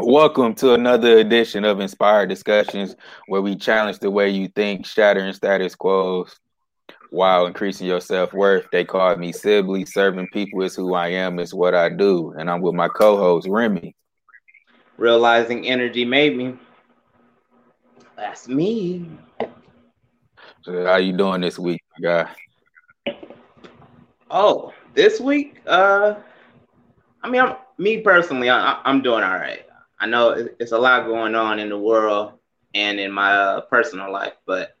[0.00, 2.96] Welcome to another edition of Inspired Discussions,
[3.28, 6.40] where we challenge the way you think, shattering status quos
[7.10, 8.66] while increasing your self worth.
[8.72, 9.84] They call me Sibley.
[9.84, 12.34] Serving people is who I am, is what I do.
[12.36, 13.94] And I'm with my co host, Remy.
[14.96, 16.58] Realizing energy made me.
[18.16, 19.08] That's me.
[20.62, 22.28] So how you doing this week, guy?
[24.28, 25.60] Oh, this week?
[25.68, 26.16] Uh,
[27.22, 29.63] I mean, I'm, me personally, I, I'm doing all right.
[30.04, 32.34] I know it's a lot going on in the world
[32.74, 34.76] and in my uh, personal life, but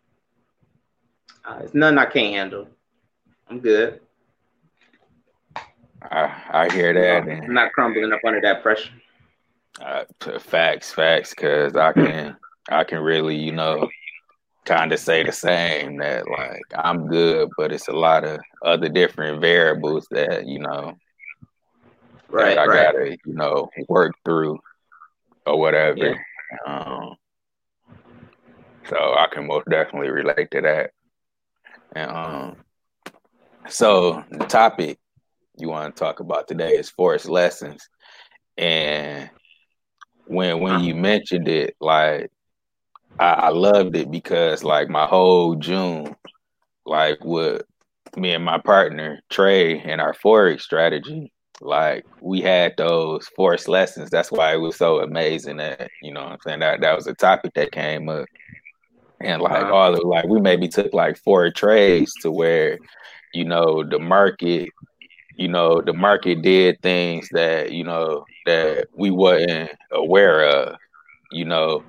[1.46, 2.68] uh, it's nothing I can't handle.
[3.48, 4.00] I'm good.
[6.02, 7.22] I, I hear that.
[7.26, 8.90] I'm not crumbling up under that pressure.
[9.80, 10.04] Uh,
[10.40, 12.36] facts, facts, because I can,
[12.68, 13.88] I can really, you know,
[14.66, 18.90] kind of say the same that like I'm good, but it's a lot of other
[18.90, 20.92] different variables that you know,
[22.28, 22.58] right?
[22.58, 22.92] I right.
[22.92, 24.58] gotta, you know, work through
[25.46, 25.98] or whatever.
[25.98, 26.16] Yeah.
[26.66, 27.16] Um,
[28.88, 30.90] so I can most definitely relate to that.
[31.94, 32.56] And um,
[33.68, 34.98] so the topic
[35.56, 37.88] you want to talk about today is forced lessons,
[38.58, 39.30] and
[40.26, 42.30] when when you mentioned it, like
[43.18, 46.16] I, I loved it because like my whole June,
[46.84, 47.62] like with
[48.16, 54.10] me and my partner Trey and our forex strategy, like we had those forced lessons.
[54.10, 57.14] That's why it was so amazing that you know I'm saying that that was a
[57.14, 58.26] topic that came up.
[59.20, 59.74] And like wow.
[59.74, 62.78] all of like we maybe took like four trades to where,
[63.32, 64.68] you know, the market,
[65.36, 70.76] you know, the market did things that, you know, that we wasn't aware of,
[71.30, 71.82] you know,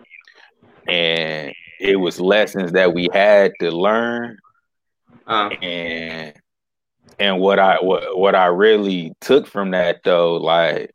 [0.88, 4.38] and it was lessons that we had to learn.
[5.28, 5.50] Uh.
[5.62, 6.34] And
[7.20, 10.94] and what I what what I really took from that though, like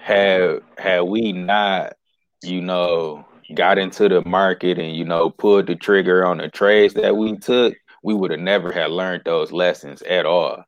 [0.00, 1.94] had had we not,
[2.42, 6.94] you know, got into the market and you know pulled the trigger on the trades
[6.94, 10.64] that we took, we would have never had learned those lessons at all.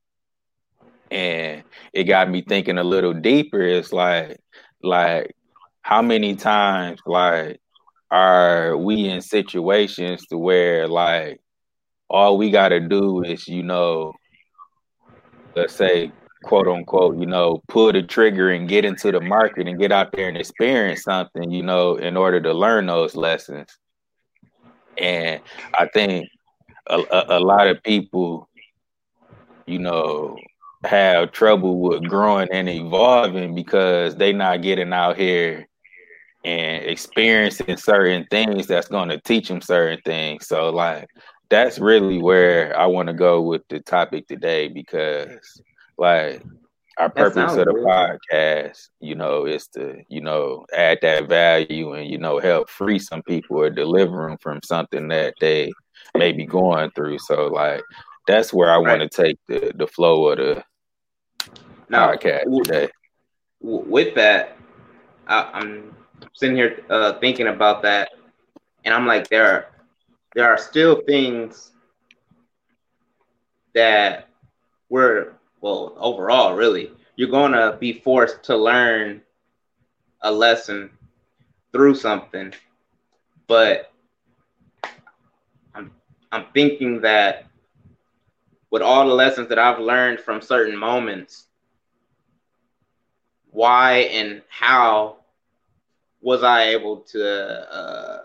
[1.10, 3.60] And it got me thinking a little deeper.
[3.60, 4.38] It's like
[4.82, 5.34] like
[5.82, 7.60] how many times like
[8.10, 11.40] are we in situations to where like
[12.08, 14.12] all we got to do is, you know,
[15.56, 16.12] let's say,
[16.44, 20.12] quote unquote, you know, pull the trigger and get into the market and get out
[20.12, 23.68] there and experience something, you know, in order to learn those lessons.
[24.98, 25.40] And
[25.78, 26.28] I think
[26.86, 28.48] a, a, a lot of people,
[29.66, 30.36] you know,
[30.84, 35.66] have trouble with growing and evolving because they not getting out here
[36.44, 40.46] and experiencing certain things that's going to teach them certain things.
[40.46, 41.08] So like
[41.54, 45.62] that's really where I want to go with the topic today because,
[45.96, 46.42] like,
[46.98, 47.84] our purpose of the good.
[47.84, 52.98] podcast, you know, is to, you know, add that value and, you know, help free
[52.98, 55.70] some people or deliver them from something that they
[56.16, 57.20] may be going through.
[57.20, 57.82] So, like,
[58.26, 58.98] that's where I right.
[58.98, 60.64] want to take the, the flow of the
[61.88, 62.88] now, podcast today.
[63.60, 64.58] With that,
[65.28, 65.94] I, I'm
[66.32, 68.08] sitting here uh, thinking about that,
[68.84, 69.73] and I'm like, there are
[70.34, 71.72] there are still things
[73.74, 74.28] that
[74.88, 79.22] we're well overall really you're to be forced to learn
[80.22, 80.90] a lesson
[81.72, 82.52] through something.
[83.46, 83.92] But
[85.74, 85.90] i'm
[86.32, 87.46] i'm thinking that
[88.70, 91.46] with all the lessons that i've learned from certain moments
[93.50, 95.16] why and how
[96.20, 97.24] was i able to
[97.72, 98.22] uh,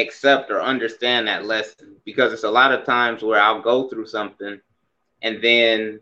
[0.00, 1.96] accept or understand that lesson.
[2.04, 4.60] Because it's a lot of times where I'll go through something
[5.22, 6.00] and then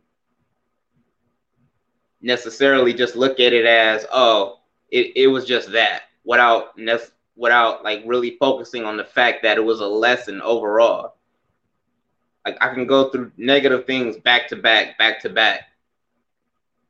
[2.21, 4.59] necessarily just look at it as oh
[4.91, 6.79] it, it was just that without
[7.37, 11.15] without like really focusing on the fact that it was a lesson overall.
[12.45, 15.69] Like I can go through negative things back to back back to back.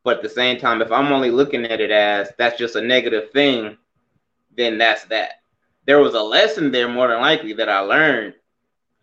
[0.03, 2.81] But at the same time if I'm only looking at it as that's just a
[2.81, 3.77] negative thing
[4.55, 5.41] then that's that
[5.87, 8.35] there was a lesson there more than likely that I learned.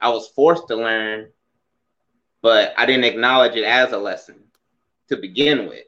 [0.00, 1.30] I was forced to learn,
[2.42, 4.36] but I didn't acknowledge it as a lesson
[5.08, 5.84] to begin with.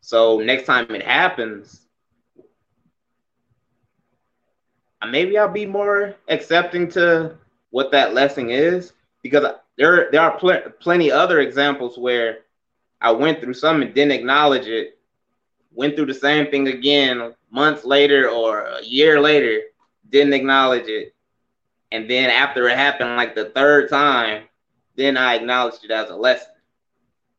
[0.00, 1.80] So next time it happens,
[5.10, 7.36] maybe I'll be more accepting to
[7.70, 8.92] what that lesson is
[9.22, 9.44] because
[9.76, 12.38] there there are pl- plenty other examples where
[13.00, 14.93] I went through some and didn't acknowledge it,
[15.74, 19.60] went through the same thing again months later or a year later,
[20.08, 21.14] didn't acknowledge it.
[21.92, 24.44] And then after it happened like the third time,
[24.96, 26.52] then I acknowledged it as a lesson.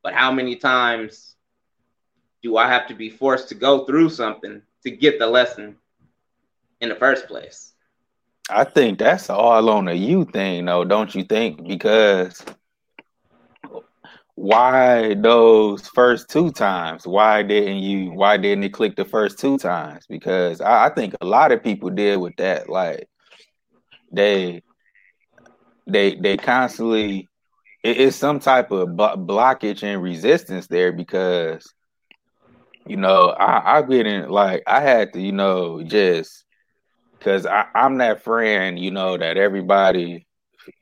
[0.04, 1.36] But how many times
[2.44, 5.78] do I have to be forced to go through something to get the lesson
[6.82, 7.74] in the first place?
[8.50, 11.68] I think that's all on a you thing, though, don't you think?
[11.68, 12.46] Because
[14.36, 17.08] why those first two times?
[17.08, 18.12] Why didn't you?
[18.12, 20.06] Why didn't it click the first two times?
[20.08, 22.70] Because I, I think a lot of people did with that.
[22.70, 23.08] Like
[24.12, 24.62] they,
[25.88, 27.30] they, they constantly.
[27.82, 31.74] It, it's some type of blockage and resistance there because,
[32.86, 34.64] you know, I, I didn't like.
[34.68, 36.44] I had to, you know, just
[37.18, 40.25] because I'm that friend, you know, that everybody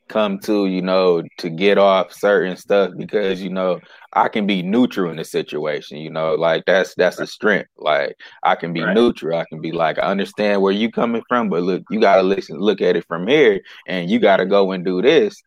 [0.08, 3.80] come to, you know, to get off certain stuff because you know
[4.12, 5.98] I can be neutral in the situation.
[5.98, 7.70] You know, like that's that's a strength.
[7.76, 8.94] Like I can be right.
[8.94, 9.38] neutral.
[9.38, 12.58] I can be like, I understand where you coming from, but look, you gotta listen,
[12.58, 15.40] look at it from here, and you gotta go and do this.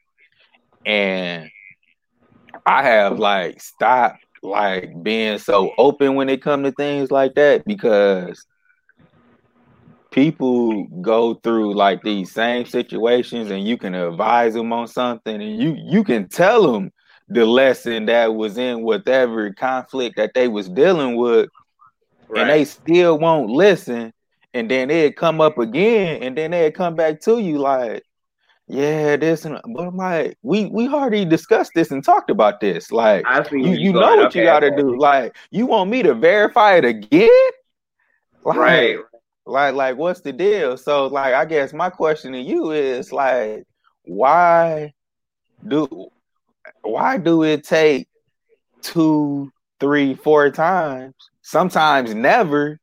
[0.85, 1.49] And
[2.65, 7.65] I have like stopped like being so open when it come to things like that
[7.65, 8.45] because
[10.17, 15.61] people go through like these same situations and you can advise them on something and
[15.61, 16.91] you you can tell them
[17.29, 21.47] the lesson that was in whatever conflict that they was dealing with
[22.29, 22.41] right.
[22.41, 24.11] and they still won't listen
[24.55, 28.01] and then they'd come up again and then they'd come back to you like
[28.67, 32.91] yeah this and but I'm like we we already discussed this and talked about this
[32.91, 34.81] like you, you know what okay, you got to okay.
[34.81, 37.29] do like you want me to verify it again
[38.43, 38.97] like, right
[39.47, 40.77] like, like, what's the deal?
[40.77, 43.63] So, like, I guess my question to you is like,
[44.03, 44.93] why
[45.67, 46.09] do
[46.81, 48.07] why do it take
[48.81, 52.79] two, three, four times, sometimes never,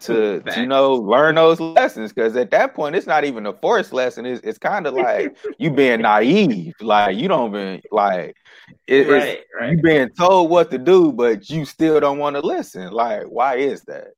[0.00, 2.12] to, to you know learn those lessons?
[2.12, 4.26] Because at that point, it's not even a forced lesson.
[4.26, 6.74] It's it's kind of like you being naive.
[6.80, 8.36] Like you don't even like
[8.86, 9.72] it, right, right.
[9.72, 12.90] you being told what to do, but you still don't want to listen.
[12.90, 14.08] Like, why is that?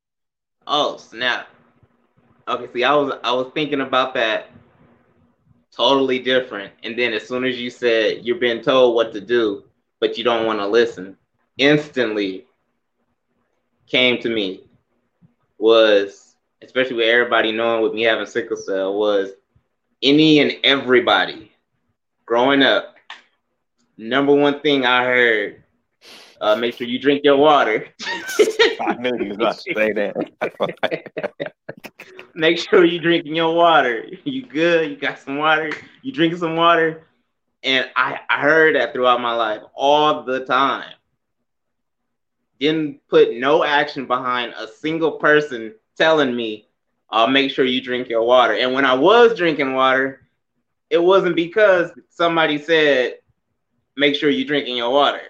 [0.70, 1.48] Oh snap!
[2.46, 4.50] Okay, see, I was I was thinking about that
[5.74, 6.72] totally different.
[6.82, 9.64] And then as soon as you said you're being told what to do,
[9.98, 11.16] but you don't want to listen,
[11.56, 12.46] instantly
[13.86, 14.64] came to me
[15.58, 19.30] was, especially with everybody knowing with me having sickle cell, was
[20.02, 21.50] any and everybody
[22.26, 22.96] growing up.
[23.96, 25.62] Number one thing I heard
[26.40, 27.86] uh, make sure you drink your water.
[28.80, 30.14] I knew you was about to say that.
[32.34, 34.04] make sure you drinking your water.
[34.24, 34.90] You good?
[34.90, 35.70] You got some water?
[36.02, 37.02] You drinking some water?
[37.62, 40.92] And I, I heard that throughout my life all the time.
[42.60, 46.68] Didn't put no action behind a single person telling me,
[47.10, 48.54] uh, make sure you drink your water.
[48.54, 50.20] And when I was drinking water,
[50.90, 53.14] it wasn't because somebody said,
[53.96, 55.20] make sure you drinking your water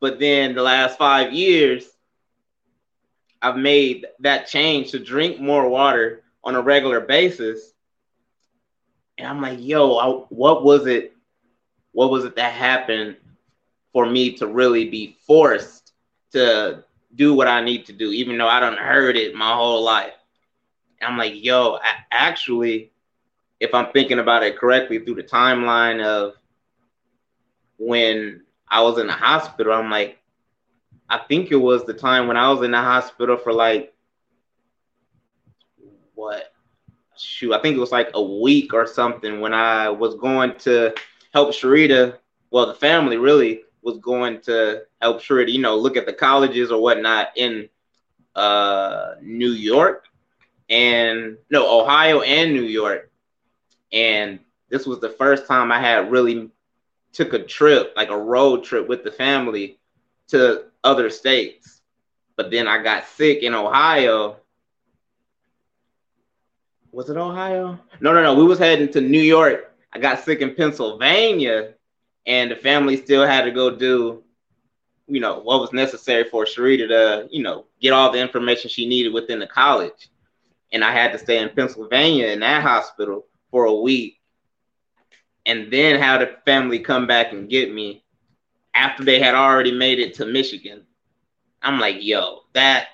[0.00, 1.84] but then the last five years,
[3.40, 7.72] I've made that change to drink more water on a regular basis.
[9.18, 11.14] And I'm like, yo, I, what was it?
[11.92, 13.16] What was it that happened
[13.92, 15.92] for me to really be forced
[16.32, 16.84] to
[17.14, 20.12] do what I need to do, even though I don't heard it my whole life?
[21.00, 22.92] And I'm like, yo, I, actually,
[23.60, 26.34] if I'm thinking about it correctly through the timeline of
[27.78, 29.72] when I was in the hospital.
[29.72, 30.18] I'm like,
[31.08, 33.94] I think it was the time when I was in the hospital for like
[36.14, 36.52] what
[37.16, 40.94] shoot, I think it was like a week or something when I was going to
[41.32, 42.18] help Sharita.
[42.50, 46.70] Well, the family really was going to help Sharita, you know, look at the colleges
[46.70, 47.68] or whatnot in
[48.34, 50.08] uh New York
[50.68, 53.10] and no Ohio and New York.
[53.92, 56.50] And this was the first time I had really
[57.16, 59.78] took a trip, like a road trip with the family
[60.28, 61.80] to other states.
[62.36, 64.36] But then I got sick in Ohio.
[66.92, 67.78] Was it Ohio?
[68.00, 68.34] No, no, no.
[68.34, 69.72] We was heading to New York.
[69.94, 71.72] I got sick in Pennsylvania,
[72.26, 74.22] and the family still had to go do,
[75.06, 78.86] you know, what was necessary for Sharita to, you know, get all the information she
[78.86, 80.10] needed within the college.
[80.72, 84.20] And I had to stay in Pennsylvania in that hospital for a week
[85.46, 88.04] and then have the family come back and get me
[88.74, 90.82] after they had already made it to Michigan.
[91.62, 92.88] I'm like, yo, that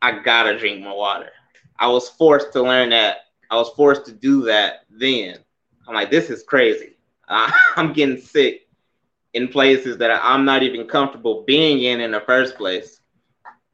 [0.00, 1.30] I gotta drink more water.
[1.78, 3.18] I was forced to learn that.
[3.50, 5.38] I was forced to do that then.
[5.86, 6.96] I'm like, this is crazy.
[7.28, 8.68] I'm getting sick
[9.32, 13.00] in places that I'm not even comfortable being in in the first place.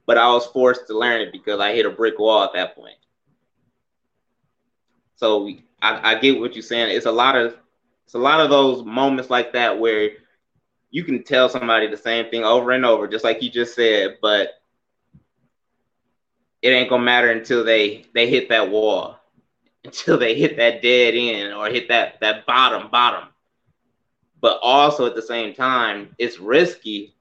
[0.06, 2.74] But I was forced to learn it because I hit a brick wall at that
[2.74, 2.96] point.
[5.16, 5.48] So
[5.80, 6.94] I, I get what you're saying.
[6.94, 7.56] It's a lot of
[8.04, 10.10] it's a lot of those moments like that where
[10.90, 14.18] you can tell somebody the same thing over and over, just like you just said,
[14.22, 14.50] but
[16.62, 19.18] it ain't gonna matter until they they hit that wall,
[19.84, 23.28] until they hit that dead end or hit that that bottom bottom.
[24.40, 27.14] But also at the same time, it's risky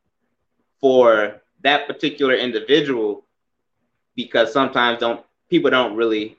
[0.79, 3.25] for that particular individual
[4.15, 6.37] because sometimes don't people don't really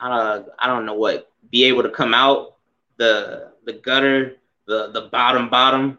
[0.00, 2.54] uh, I don't know what be able to come out
[2.96, 5.98] the the gutter the the bottom bottom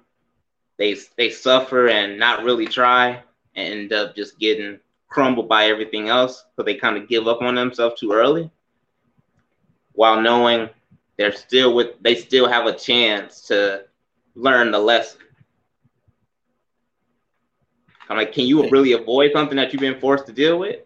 [0.77, 3.21] they they suffer and not really try
[3.55, 6.43] and end up just getting crumbled by everything else.
[6.55, 8.49] So they kind of give up on themselves too early
[9.93, 10.69] while knowing
[11.17, 13.85] they're still with they still have a chance to
[14.35, 15.21] learn the lesson.
[18.09, 20.81] I'm like can you really avoid something that you've been forced to deal with?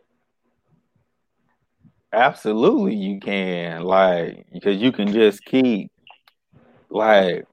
[2.12, 5.92] Absolutely you can like because you can just keep
[6.90, 7.46] like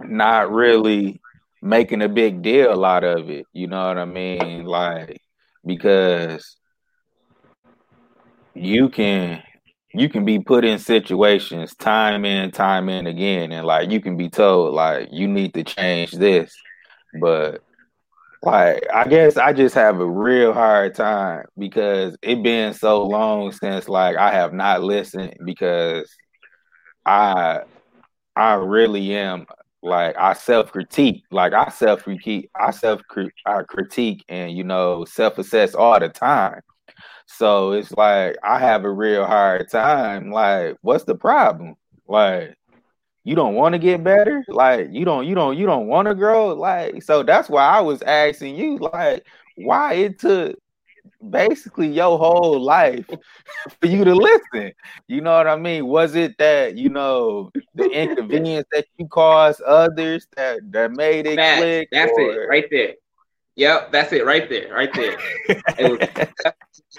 [0.00, 1.20] not really
[1.62, 3.46] making a big deal out of it.
[3.52, 4.64] You know what I mean?
[4.64, 5.20] Like
[5.64, 6.56] because
[8.54, 9.42] you can
[9.94, 14.16] you can be put in situations time in time and again and like you can
[14.16, 16.54] be told like you need to change this
[17.20, 17.62] but
[18.42, 23.52] like i guess i just have a real hard time because it been so long
[23.52, 26.10] since like i have not listened because
[27.06, 27.60] i
[28.36, 29.46] i really am
[29.82, 33.02] like I self critique, like I self critique, I self
[33.46, 36.60] I critique, and you know self assess all the time.
[37.26, 40.30] So it's like I have a real hard time.
[40.30, 41.74] Like, what's the problem?
[42.06, 42.56] Like,
[43.24, 44.44] you don't want to get better.
[44.48, 46.48] Like, you don't, you don't, you don't want to grow.
[46.54, 50.58] Like, so that's why I was asking you, like, why it took
[51.30, 53.06] basically your whole life
[53.80, 54.72] for you to listen.
[55.08, 55.86] You know what I mean?
[55.86, 61.36] Was it that you know the inconvenience that you caused others that that made it
[61.36, 61.88] that, click?
[61.92, 62.20] That's or...
[62.20, 62.94] it right there.
[63.56, 65.18] Yep, that's it right there, right there.
[65.78, 66.46] it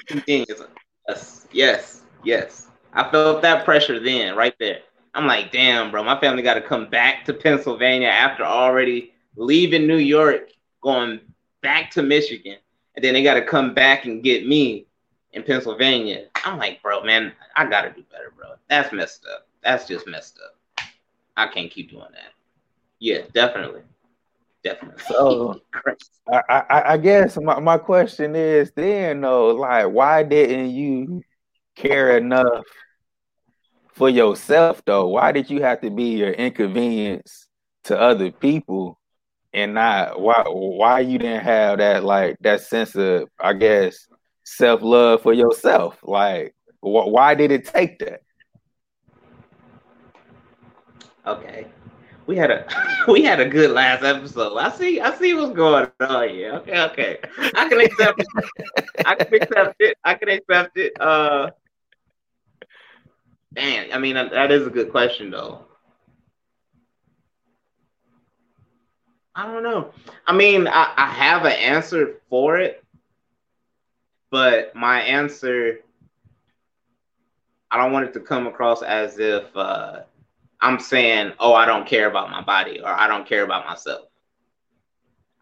[0.08, 0.28] was
[1.08, 2.68] yes, yes, yes.
[2.94, 4.82] I felt that pressure then, right there.
[5.16, 9.88] I'm like, damn, bro, my family got to come back to Pennsylvania after already leaving
[9.88, 10.50] New York,
[10.82, 11.22] going
[11.62, 12.58] back to Michigan
[12.96, 14.86] and then they got to come back and get me
[15.32, 16.28] in Pennsylvania.
[16.46, 18.54] I'm like, bro, man, I got to do better, bro.
[18.70, 19.48] That's messed up.
[19.64, 20.86] That's just messed up.
[21.36, 22.34] I can't keep doing that.
[23.00, 23.82] Yeah, definitely.
[24.64, 25.04] Definitely.
[25.08, 25.60] So
[26.32, 31.22] I, I, I guess my, my question is then though, like why didn't you
[31.76, 32.64] care enough
[33.92, 35.08] for yourself though?
[35.08, 37.50] Why did you have to be your inconvenience
[37.86, 38.98] to other people
[39.54, 44.08] and not why why you didn't have that like that sense of I guess
[44.44, 45.98] self love for yourself.
[46.04, 48.22] Like wh- why did it take that?
[51.26, 51.68] Okay.
[52.26, 52.66] We had a
[53.08, 54.58] we had a good last episode.
[54.58, 56.54] I see I see what's going on here.
[56.54, 57.18] Okay, okay.
[57.56, 58.28] I can accept it.
[59.06, 59.98] I can accept it.
[60.04, 60.94] I can accept it.
[61.00, 61.52] Uh
[63.54, 65.66] man, I mean that is a good question though.
[69.36, 69.92] I don't know.
[70.28, 72.84] I mean, I, I have an answer for it,
[74.30, 75.80] but my answer,
[77.72, 80.02] I don't want it to come across as if uh,
[80.62, 84.08] I'm saying, "Oh, I don't care about my body" or "I don't care about myself."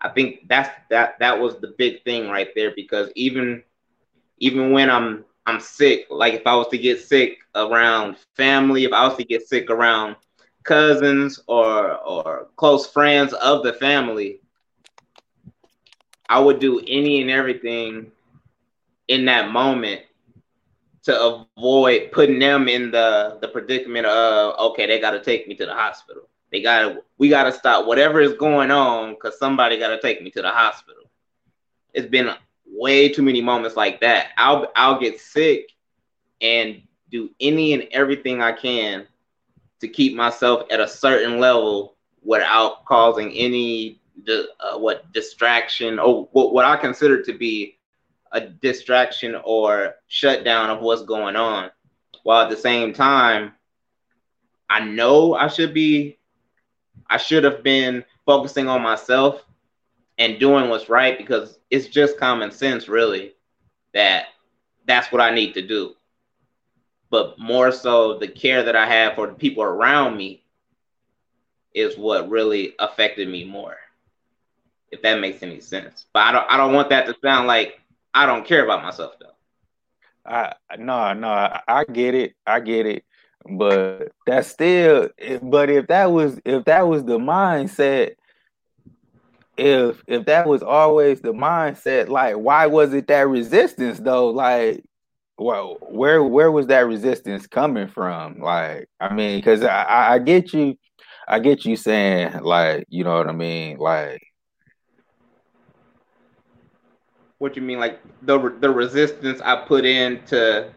[0.02, 3.64] I think that's that that was the big thing right there because even
[4.40, 8.94] even when I'm I'm sick, like if I was to get sick around family, if
[8.94, 10.16] I was to get sick around
[10.64, 14.40] cousins or or close friends of the family,
[16.30, 18.12] I would do any and everything
[19.08, 20.02] in that moment
[21.04, 25.56] to avoid putting them in the the predicament of okay, they got to take me
[25.56, 26.24] to the hospital.
[26.52, 30.22] They got we got to stop whatever is going on because somebody got to take
[30.22, 31.04] me to the hospital.
[31.94, 32.32] It's been
[32.66, 34.28] way too many moments like that.
[34.38, 35.72] I'll I'll get sick
[36.42, 39.08] and do any and everything I can
[39.82, 46.54] to keep myself at a certain level without causing any uh, what distraction or what,
[46.54, 47.78] what I consider to be
[48.32, 51.72] a distraction or shutdown of what's going on.
[52.24, 53.54] While at the same time,
[54.70, 56.18] I know I should be,
[57.10, 59.44] I should have been focusing on myself
[60.18, 63.34] and doing what's right because it's just common sense, really,
[63.94, 64.26] that
[64.86, 65.96] that's what I need to do
[67.12, 70.44] but more so the care that I have for the people around me
[71.76, 73.76] is what really affected me more.
[74.92, 76.06] If that makes any sense.
[76.14, 77.80] But I don't I don't want that to sound like
[78.14, 79.28] I don't care about myself though.
[80.26, 81.30] I no, no,
[81.68, 82.34] I get it.
[82.48, 83.04] I get it.
[83.50, 85.10] But that's still
[85.42, 88.16] but if that was if that was the mindset,
[89.58, 94.30] if if that was always the mindset, like why was it that resistance though?
[94.30, 94.84] Like,
[95.38, 98.40] well, where where was that resistance coming from?
[98.40, 100.76] Like, I mean, because I, I get you,
[101.28, 104.22] I get you saying like, you know what I mean, like.
[107.40, 110.72] What you mean, like the the resistance I put in to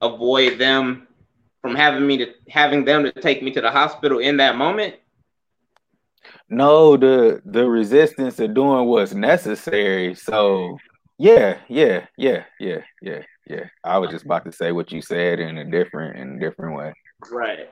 [0.00, 1.06] avoid them
[1.60, 4.96] from having me to having them to take me to the hospital in that moment?
[6.48, 10.14] No, the the resistance of doing what's necessary.
[10.14, 10.76] So
[11.18, 13.64] yeah, yeah, yeah, yeah, yeah, yeah.
[13.84, 16.76] I was just about to say what you said in a different in a different
[16.76, 16.92] way.
[17.30, 17.70] Right.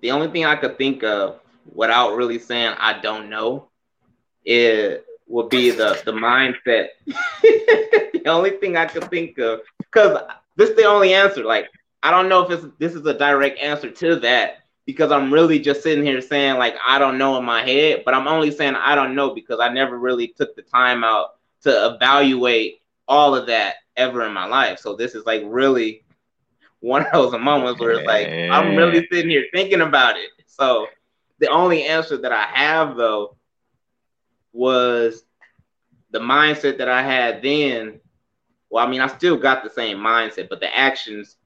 [0.00, 1.40] The only thing I could think of
[1.72, 3.68] without really saying I don't know
[4.44, 6.88] it would be the the mindset.
[7.06, 10.18] the only thing I could think of because
[10.56, 11.44] this is the only answer.
[11.44, 11.68] Like
[12.02, 15.58] I don't know if it's this is a direct answer to that, because I'm really
[15.58, 18.74] just sitting here saying like I don't know in my head, but I'm only saying
[18.76, 23.46] I don't know because I never really took the time out to evaluate all of
[23.46, 24.78] that ever in my life.
[24.78, 26.04] So this is like really
[26.80, 30.30] one of those moments where it's like I'm really sitting here thinking about it.
[30.46, 30.86] So
[31.38, 33.36] the only answer that I have though
[34.52, 35.24] was
[36.10, 38.00] the mindset that I had then.
[38.70, 41.36] Well, I mean, I still got the same mindset, but the actions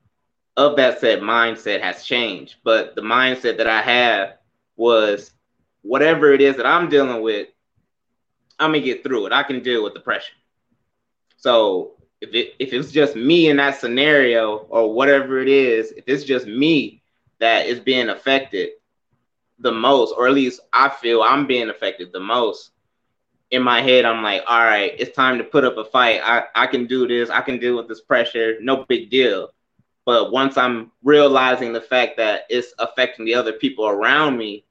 [0.59, 2.57] of that said mindset has changed.
[2.65, 4.35] But the mindset that I have
[4.77, 5.33] was
[5.83, 7.49] whatever it is that I'm dealing with,
[8.59, 9.33] I'm gonna get through it.
[9.33, 10.35] I can deal with the pressure.
[11.37, 16.05] So if it if it's just me in that scenario or whatever it is, if
[16.09, 17.03] it's just me
[17.39, 18.71] that is being affected
[19.61, 22.73] the most, or at least I feel I'm being affected the most,
[23.53, 26.21] in my head, I'm like, all right, it's time to put up a fight.
[26.25, 27.31] I, I can do this.
[27.31, 28.57] I can deal with this pressure.
[28.61, 29.53] No big deal.
[30.09, 34.65] But once I'm realizing the fact that it's affecting the other people around me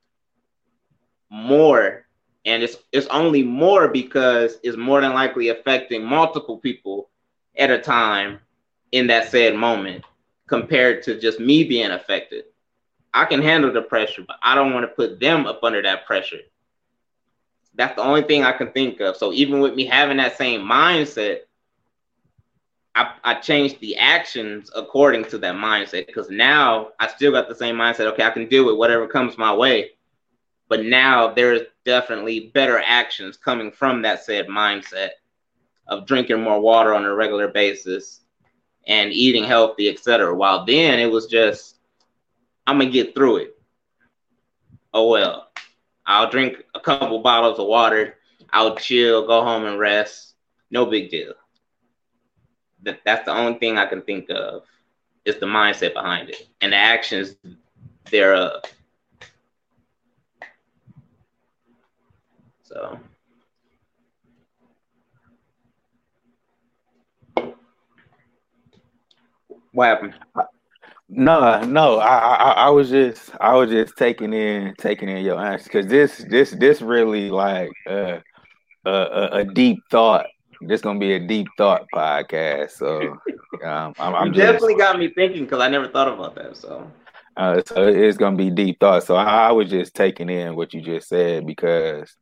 [1.29, 2.07] more,
[2.43, 7.11] and it's it's only more because it's more than likely affecting multiple people
[7.55, 8.39] at a time
[8.91, 10.05] in that said moment
[10.47, 12.45] compared to just me being affected.
[13.13, 16.07] I can handle the pressure, but I don't want to put them up under that
[16.07, 16.41] pressure.
[17.75, 19.15] That's the only thing I can think of.
[19.15, 21.41] So even with me having that same mindset,
[22.97, 27.53] I, I changed the actions according to that mindset because now I still got the
[27.53, 28.11] same mindset.
[28.13, 29.91] Okay, I can deal with whatever comes my way.
[30.67, 35.09] But now there's definitely better actions coming from that said mindset
[35.87, 38.21] of drinking more water on a regular basis
[38.87, 40.33] and eating healthy, etc.
[40.33, 41.77] While then it was just,
[42.65, 43.61] I'm gonna get through it.
[44.91, 45.51] Oh well,
[46.07, 48.15] I'll drink a couple bottles of water,
[48.51, 50.33] I'll chill, go home and rest.
[50.71, 51.33] No big deal
[52.83, 54.63] that that's the only thing I can think of
[55.25, 57.35] is the mindset behind it and the actions
[58.09, 58.63] thereof.
[62.63, 62.99] So
[69.71, 70.15] what happened?
[71.09, 75.39] No, no, I, I, I was just, I was just taking in, taking in your
[75.39, 78.19] answer because this, this, this really like uh,
[78.85, 80.25] a, a deep thought
[80.61, 82.71] this gonna be a deep thought podcast.
[82.71, 83.17] So
[83.63, 86.57] um, I'm, I'm just, definitely got me thinking because I never thought about that.
[86.57, 86.91] So.
[87.35, 89.03] Uh, so it's gonna be deep thought.
[89.03, 92.15] So I, I was just taking in what you just said because,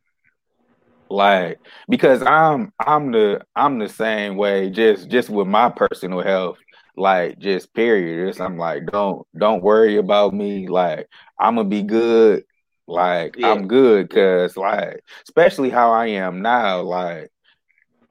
[1.08, 4.68] like, because I'm I'm the I'm the same way.
[4.68, 6.58] Just just with my personal health,
[6.96, 8.28] like just period.
[8.28, 10.68] It's, I'm like, don't don't worry about me.
[10.68, 11.08] Like
[11.40, 12.44] I'm gonna be good.
[12.86, 13.50] Like yeah.
[13.50, 16.82] I'm good because like especially how I am now.
[16.82, 17.30] Like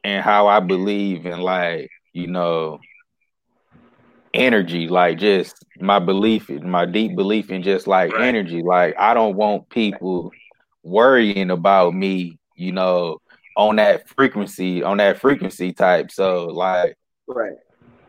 [0.05, 2.79] and how I believe in like, you know,
[4.35, 8.27] energy, like just my belief, my deep belief in just like right.
[8.27, 8.61] energy.
[8.61, 10.31] Like I don't want people
[10.83, 13.17] worrying about me, you know,
[13.57, 16.11] on that frequency, on that frequency type.
[16.11, 16.95] So like
[17.27, 17.57] right.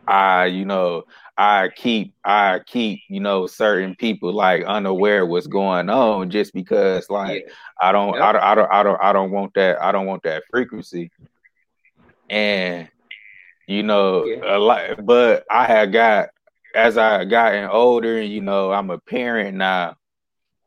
[0.07, 1.03] I, you know,
[1.35, 7.09] I keep I keep, you know, certain people like unaware what's going on just because
[7.09, 7.53] like yeah.
[7.81, 8.23] I, don't, yep.
[8.23, 11.09] I don't I don't I don't I don't want that I don't want that frequency
[12.29, 12.89] and
[13.67, 14.57] you know yeah.
[14.57, 15.05] a lot.
[15.05, 16.29] But I had got
[16.75, 19.95] as I gotten older, and you know, I'm a parent now.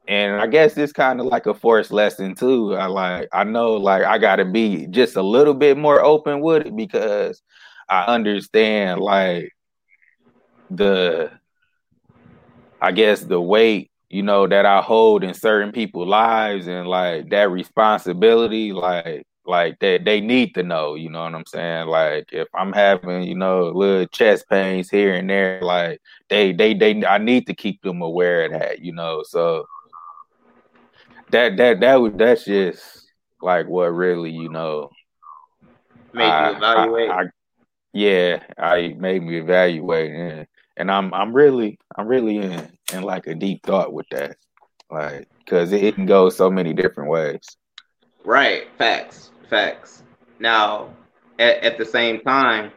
[0.08, 2.74] And I guess it's kind of like a forced lesson too.
[2.74, 6.66] I like I know like I gotta be just a little bit more open with
[6.66, 7.40] it because
[7.88, 9.52] I understand like
[10.68, 11.30] the
[12.80, 17.30] I guess the weight, you know, that I hold in certain people's lives and like
[17.30, 21.88] that responsibility, like like that they, they need to know, you know what I'm saying?
[21.88, 26.74] Like if I'm having, you know, little chest pains here and there, like they they
[26.74, 29.22] they I need to keep them aware of that, you know.
[29.26, 29.66] So
[31.30, 33.10] that that that would that's just
[33.42, 34.90] like what really you know
[36.12, 37.10] made you evaluate.
[37.10, 37.24] I, I,
[37.92, 43.26] yeah, I made me evaluate, and, and I'm I'm really I'm really in in like
[43.26, 44.36] a deep thought with that,
[44.90, 47.42] like because it, it can go so many different ways.
[48.24, 50.04] Right, facts, facts.
[50.38, 50.94] Now,
[51.38, 52.70] at, at the same time,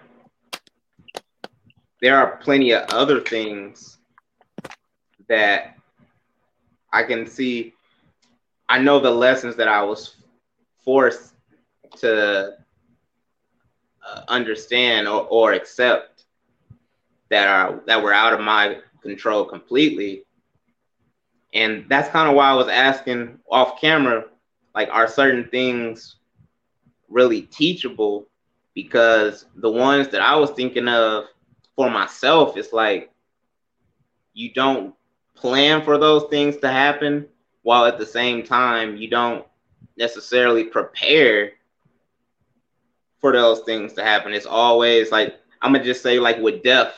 [2.02, 4.00] there are plenty of other things
[5.30, 5.78] that
[6.92, 7.74] I can see.
[8.68, 10.16] I know the lessons that I was
[10.84, 11.36] forced
[11.98, 12.58] to
[14.06, 16.26] uh, understand or, or accept
[17.30, 20.24] that are that were out of my control completely.
[21.54, 24.26] And that's kind of why I was asking off camera,
[24.74, 26.18] like, are certain things
[27.14, 28.28] really teachable?
[28.74, 31.26] Because the ones that I was thinking of
[31.76, 33.12] for myself, it's like
[34.34, 34.96] you don't
[35.36, 37.28] plan for those things to happen
[37.62, 39.46] while at the same time you don't
[39.98, 41.54] necessarily prepare
[43.20, 44.34] for those things to happen.
[44.34, 46.94] It's always like I'm gonna just say like with death,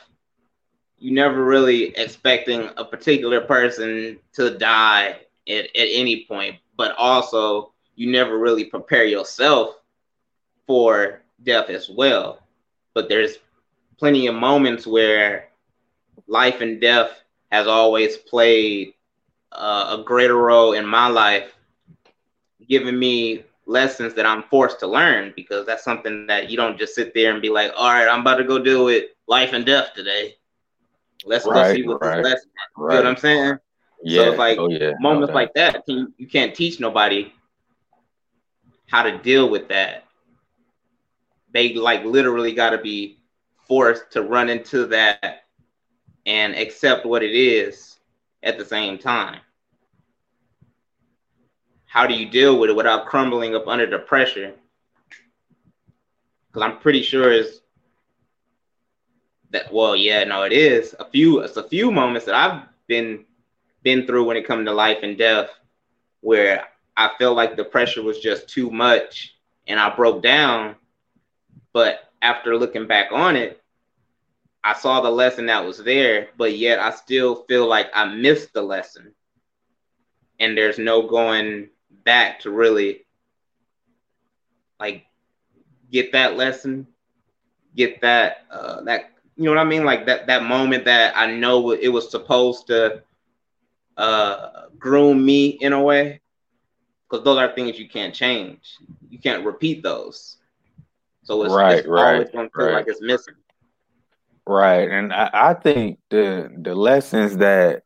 [0.97, 7.73] you never really expecting a particular person to die at, at any point, but also
[7.95, 9.75] you never really prepare yourself
[10.67, 12.41] for death as well.
[12.93, 13.37] But there's
[13.97, 15.49] plenty of moments where
[16.27, 18.93] life and death has always played
[19.51, 21.55] uh, a greater role in my life,
[22.67, 26.95] giving me lessons that I'm forced to learn because that's something that you don't just
[26.95, 29.65] sit there and be like, all right, I'm about to go deal with life and
[29.65, 30.35] death today.
[31.25, 32.49] Let's right, go see what right, this lesson.
[32.77, 32.93] Right.
[32.93, 33.57] You know what I'm saying?
[34.03, 34.23] Yeah.
[34.23, 34.93] So it's like oh, yeah.
[34.99, 37.33] moments no like that, you, you can't teach nobody
[38.87, 40.04] how to deal with that.
[41.55, 43.19] They like literally got to be
[43.67, 45.45] forced to run into that
[46.25, 47.97] and accept what it is
[48.43, 49.39] at the same time
[51.95, 54.53] how do you deal with it without crumbling up under the pressure?
[56.47, 57.61] Because I'm pretty sure it's
[59.51, 59.71] that.
[59.71, 61.39] Well, yeah, no, it is a few.
[61.39, 63.23] It's a few moments that I've been
[63.81, 65.49] been through when it comes to life and death,
[66.19, 66.65] where
[66.97, 69.33] I felt like the pressure was just too much,
[69.65, 70.75] and I broke down.
[71.75, 73.61] But after looking back on it,
[74.63, 78.53] I saw the lesson that was there, but yet I still feel like I missed
[78.53, 79.13] the lesson.
[80.39, 81.67] And there's no going
[82.05, 83.05] back to really
[84.79, 85.03] like
[85.91, 86.87] get that lesson,
[87.75, 91.29] get that uh, that you know what I mean, like that that moment that I
[91.29, 93.03] know it was supposed to
[93.97, 96.21] uh, groom me in a way,
[97.09, 98.77] because those are things you can't change.
[99.09, 100.37] You can't repeat those.
[101.25, 102.73] So it's, right, it's right, always going to feel right.
[102.73, 103.33] like it's missing.
[104.47, 107.81] Right, and I, I think the the lessons that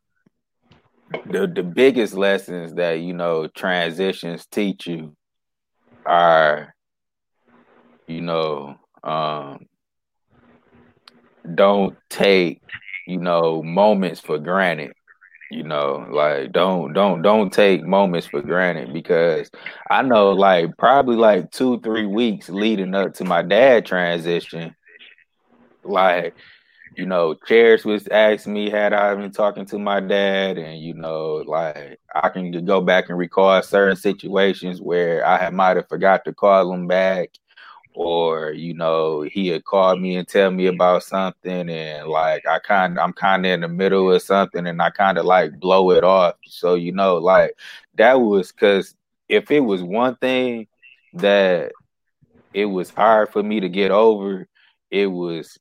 [1.25, 5.15] the the biggest lessons that you know transitions teach you
[6.06, 6.75] are
[8.08, 9.65] you know um
[11.56, 12.62] don't take
[13.08, 14.91] you know moments for granted
[15.52, 19.50] you know like don't don't don't take moments for granted because
[19.90, 24.76] i know like probably like two three weeks leading up to my dad transition
[25.84, 26.36] like
[27.00, 30.94] you know, Chairs was asking me had I been talking to my dad, and you
[30.94, 35.88] know, like I can go back and recall certain situations where I had might have
[35.88, 37.30] forgot to call him back,
[38.00, 42.58] or you know, he had called me and tell me about something, and like I
[42.60, 45.92] kind I'm kind of in the middle of something, and I kind of like blow
[45.92, 46.36] it off.
[46.46, 47.58] So you know, like
[47.96, 48.96] that was because
[49.28, 50.68] if it was one thing
[51.16, 51.74] that
[52.54, 54.48] it was hard for me to get over,
[54.90, 55.60] it was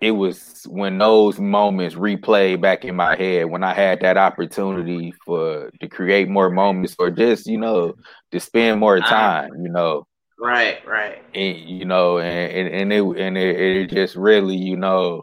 [0.00, 5.12] it was when those moments replay back in my head when I had that opportunity
[5.26, 7.96] for to create more moments or just you know
[8.30, 10.06] to spend more time, you know.
[10.40, 11.22] Right, right.
[11.34, 15.22] And you know, and and, and it and it, it just really, you know,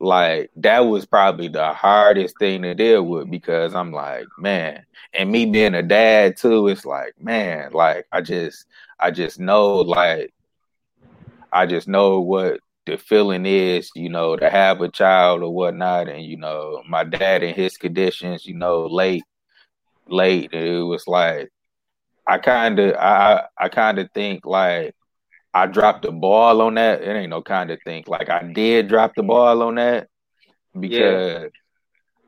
[0.00, 5.30] like that was probably the hardest thing to deal with because I'm like, man, and
[5.30, 8.66] me being a dad too, it's like, man, like I just
[9.00, 10.32] I just know like
[11.52, 16.08] I just know what the feeling is, you know, to have a child or whatnot.
[16.08, 19.24] And, you know, my dad in his conditions, you know, late,
[20.08, 21.50] late, it was like,
[22.26, 24.94] I kind of, I, I kind of think like
[25.54, 27.02] I dropped the ball on that.
[27.02, 30.08] It ain't no kind of think like I did drop the ball on that
[30.78, 31.48] because yeah.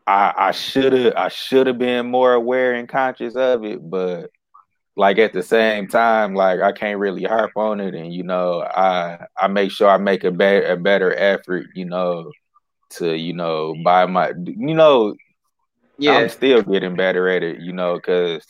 [0.07, 4.30] I, I should have, I should have been more aware and conscious of it, but
[4.96, 8.62] like at the same time, like I can't really harp on it, and you know,
[8.62, 12.30] I I make sure I make a better a better effort, you know,
[12.90, 15.16] to you know buy my, you know,
[15.98, 18.46] yeah, I'm still getting better at it, you know, because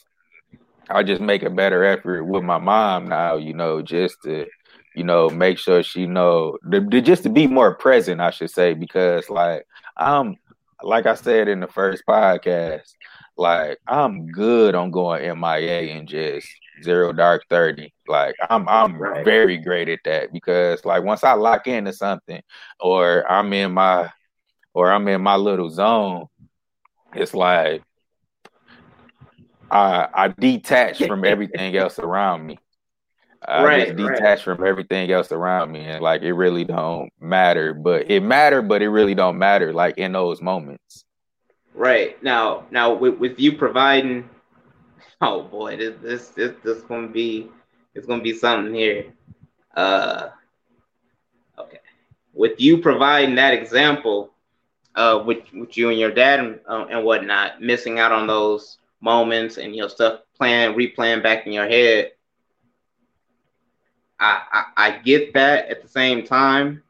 [0.90, 4.46] I just make a better effort with my mom now, you know, just to,
[4.94, 6.58] you know, make sure she know,
[7.02, 9.66] just to be more present, I should say, because like
[9.96, 10.36] I'm,
[10.82, 12.94] like I said in the first podcast,
[13.36, 16.46] like I'm good on going MIA and just
[16.82, 19.24] zero dark 30 like i'm i'm right.
[19.24, 22.42] very great at that because like once i lock into something
[22.80, 24.10] or i'm in my
[24.72, 26.26] or i'm in my little zone
[27.14, 27.82] it's like
[29.70, 32.58] i i detach from everything else around me
[33.46, 34.56] I right, just detach right.
[34.56, 38.80] from everything else around me and like it really don't matter but it matter but
[38.80, 41.04] it really don't matter like in those moments
[41.74, 44.30] right now now with, with you providing
[45.20, 47.50] oh boy, this this this this gonna be
[47.94, 49.06] it's gonna be something here.
[49.76, 50.30] Uh,
[51.58, 51.78] okay,
[52.32, 54.32] with you providing that example,
[54.94, 58.78] uh, with with you and your dad and, uh, and whatnot, missing out on those
[59.04, 62.12] moments and you know stuff playing replaying back in your head.
[64.20, 66.82] I, I, I get that at the same time,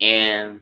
[0.00, 0.60] and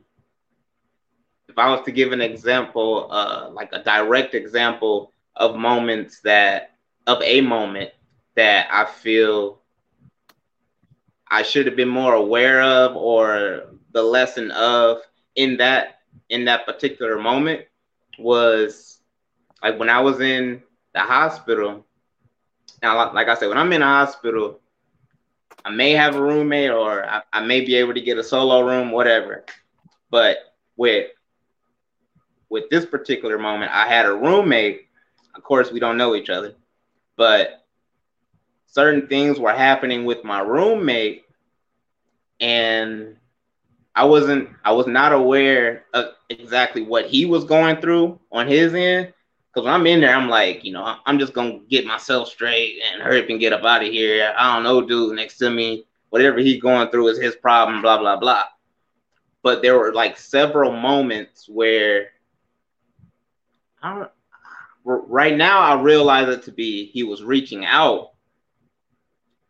[1.49, 6.73] if I was to give an example, uh, like a direct example of moments that
[7.07, 7.91] of a moment
[8.37, 9.61] that I feel
[11.31, 14.99] I should have been more aware of or the lesson of
[15.37, 17.63] in that in that particular moment
[18.19, 19.00] was
[19.62, 20.62] like when I was in
[20.94, 21.85] the hospital.
[22.83, 24.61] Now, like I said, when I'm in a hospital,
[25.64, 28.61] I may have a roommate or I, I may be able to get a solo
[28.62, 29.44] room, whatever.
[30.11, 30.38] But
[30.77, 31.11] with
[32.49, 34.87] with this particular moment, I had a roommate.
[35.35, 36.55] Of course, we don't know each other,
[37.16, 37.64] but
[38.66, 41.25] certain things were happening with my roommate
[42.40, 43.16] and
[43.94, 48.73] I wasn't I was not aware of exactly what he was going through on his
[48.75, 49.12] end.
[49.53, 52.81] Cause when I'm in there, I'm like, you know, I'm just gonna get myself straight
[52.93, 54.33] and hurry up and get up out of here.
[54.37, 57.99] I don't know, dude next to me, whatever he's going through is his problem, blah
[57.99, 58.45] blah blah.
[59.43, 62.11] But there were like several moments where
[63.83, 64.11] I don't
[64.85, 68.13] right now I realize it to be he was reaching out.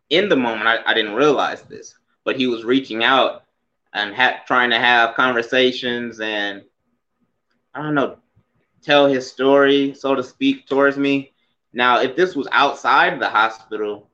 [0.08, 3.44] In the moment, I, I didn't realize this, but he was reaching out
[3.92, 6.62] and ha- trying to have conversations and
[7.74, 8.18] I don't know,
[8.82, 11.32] tell his story, so to speak, towards me.
[11.72, 14.08] Now, if this was outside the hospital,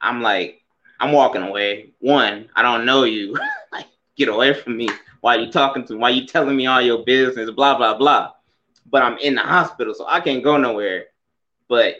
[0.00, 0.62] I'm like,
[1.00, 1.92] I'm walking away.
[2.00, 3.36] One, I don't know you.
[3.72, 4.88] like, get away from me.
[5.20, 5.98] Why you talking to me?
[5.98, 7.50] Why you telling me all your business?
[7.50, 8.32] Blah blah blah
[8.90, 11.06] but I'm in the hospital, so I can't go nowhere.
[11.68, 11.96] But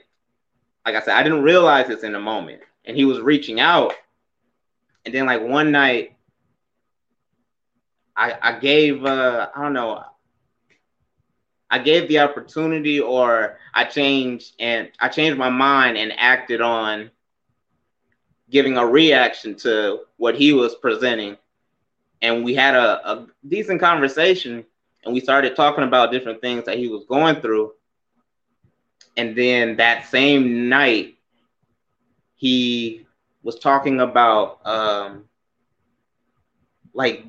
[0.87, 2.63] like I said, I didn't realize this in the moment.
[2.85, 3.93] And he was reaching out.
[5.05, 6.17] And then like one night,
[8.17, 10.03] I I gave uh I don't know,
[11.71, 17.11] I gave the opportunity or I changed and I changed my mind and acted on
[18.51, 21.37] giving a reaction to what he was presenting.
[22.23, 24.65] And we had a, a decent conversation
[25.05, 27.73] and we started talking about different things that he was going through.
[29.17, 31.17] And then that same night,
[32.37, 33.07] he
[33.43, 35.25] was talking about um,
[36.95, 37.25] like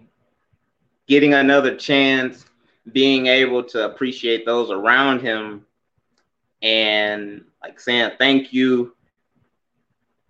[1.07, 2.45] getting another chance,
[2.93, 5.65] being able to appreciate those around him,
[6.61, 8.95] and like saying thank you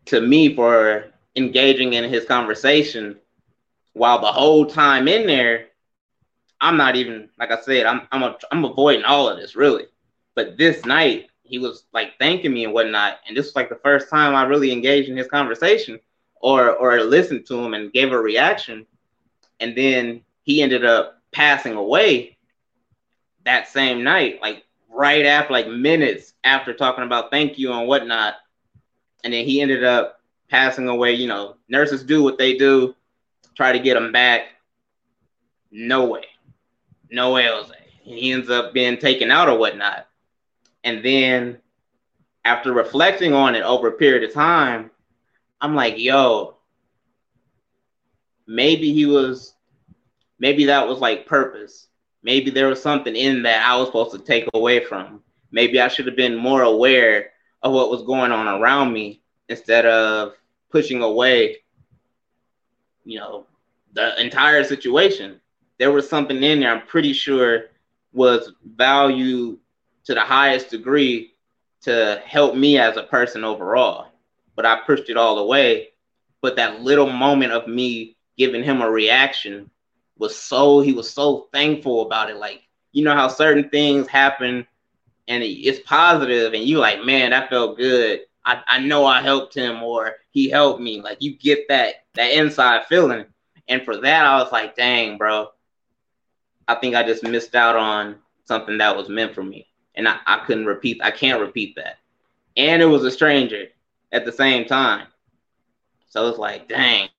[0.05, 3.17] to me for engaging in his conversation
[3.93, 5.69] while the whole time in there
[6.61, 9.85] I'm not even like I said, I'm I'm a, I'm avoiding all of this really.
[10.35, 13.75] But this night he was like thanking me and whatnot, and this was like the
[13.83, 15.99] first time I really engaged in his conversation
[16.41, 18.85] or or listened to him and gave a reaction.
[19.59, 22.37] And then he ended up passing away
[23.49, 28.35] that same night, like right after, like minutes after talking about thank you and whatnot.
[29.23, 31.13] And then he ended up passing away.
[31.13, 32.95] You know, nurses do what they do,
[33.55, 34.43] try to get him back.
[35.71, 36.25] No way
[37.11, 37.71] no L's.
[38.03, 40.07] He ends up being taken out or whatnot.
[40.83, 41.59] And then
[42.45, 44.91] after reflecting on it over a period of time,
[45.61, 46.55] I'm like, yo,
[48.47, 49.53] maybe he was,
[50.39, 51.87] maybe that was like purpose.
[52.23, 55.23] Maybe there was something in that I was supposed to take away from.
[55.51, 57.31] Maybe I should have been more aware
[57.63, 60.33] of what was going on around me instead of
[60.71, 61.57] pushing away,
[63.05, 63.45] you know,
[63.93, 65.39] the entire situation
[65.79, 67.65] there was something in there I'm pretty sure
[68.13, 69.57] was valued
[70.03, 71.33] to the highest degree
[71.81, 74.09] to help me as a person overall.
[74.55, 75.89] But I pushed it all away.
[76.41, 79.69] But that little moment of me giving him a reaction
[80.19, 82.37] was so he was so thankful about it.
[82.37, 84.67] Like, you know how certain things happen
[85.27, 88.21] and it's positive and you like, man, that felt good.
[88.45, 91.01] I, I know I helped him or he helped me.
[91.01, 93.25] Like you get that that inside feeling.
[93.67, 95.49] And for that, I was like, dang, bro,
[96.67, 99.67] I think I just missed out on something that was meant for me.
[99.95, 101.97] And I, I couldn't repeat, I can't repeat that.
[102.57, 103.67] And it was a stranger
[104.11, 105.07] at the same time.
[106.07, 107.09] So it's like, dang,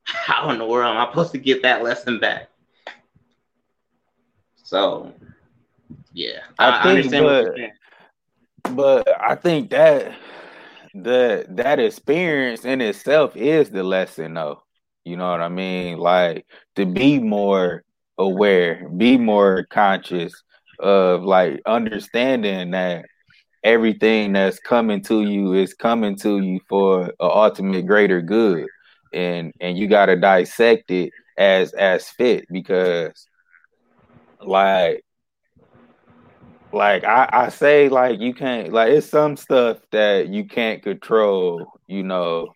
[0.04, 2.48] how in the world am I supposed to get that lesson back?
[4.56, 5.12] So,
[6.12, 10.14] yeah, I, I think, but, but I think that
[10.94, 14.62] the that experience in itself is the lesson, though.
[15.04, 15.98] You know what I mean?
[15.98, 17.82] Like to be more
[18.18, 20.32] aware, be more conscious
[20.78, 23.06] of like understanding that
[23.64, 28.66] everything that's coming to you is coming to you for an ultimate greater good
[29.12, 33.26] and and you got to dissect it as as fit because
[34.40, 35.04] like
[36.72, 41.72] like I, I say like you can't like it's some stuff that you can't control
[41.86, 42.54] you know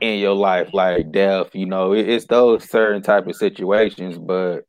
[0.00, 4.64] in your life like death you know it, it's those certain type of situations but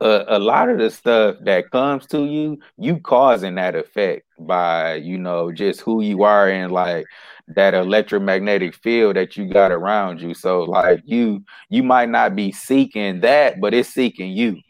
[0.00, 4.94] a, a lot of the stuff that comes to you, you causing that effect by,
[4.96, 7.06] you know, just who you are and like
[7.48, 10.34] that electromagnetic field that you got around you.
[10.34, 14.60] So like you you might not be seeking that, but it's seeking you.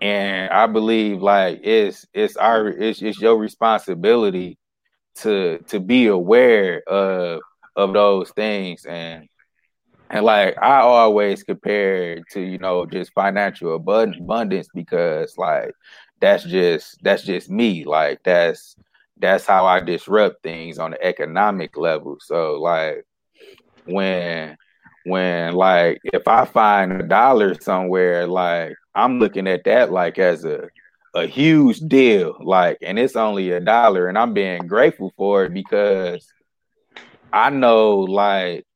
[0.00, 4.58] And I believe like it's it's our it's it's your responsibility
[5.16, 7.40] to to be aware of
[7.76, 9.28] of those things and
[10.10, 15.72] and like I always compare to, you know, just financial abundance because like
[16.20, 17.84] that's just that's just me.
[17.84, 18.76] Like that's
[19.18, 22.18] that's how I disrupt things on the economic level.
[22.20, 23.04] So like
[23.84, 24.56] when
[25.04, 30.44] when like if I find a dollar somewhere, like I'm looking at that like as
[30.44, 30.68] a
[31.14, 32.36] a huge deal.
[32.40, 36.26] Like and it's only a dollar and I'm being grateful for it because
[37.32, 38.66] I know like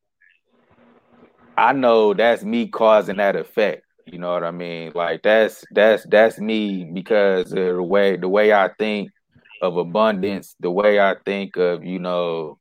[1.57, 3.85] I know that's me causing that effect.
[4.07, 4.93] You know what I mean?
[4.95, 9.11] Like that's that's that's me because of the way the way I think
[9.61, 12.59] of abundance, the way I think of, you know,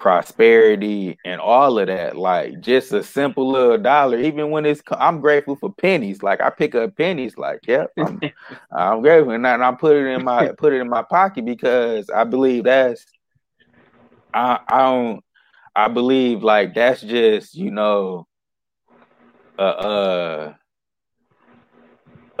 [0.00, 2.16] prosperity and all of that.
[2.16, 6.22] Like just a simple little dollar, even when it's I'm grateful for pennies.
[6.22, 8.20] Like I pick up pennies, like, yep, I'm,
[8.72, 9.32] I'm grateful.
[9.32, 12.24] And I, and I put it in my put it in my pocket because I
[12.24, 13.04] believe that's
[14.34, 15.24] I I don't
[15.76, 18.26] I believe like that's just you know
[19.58, 20.58] uh, a,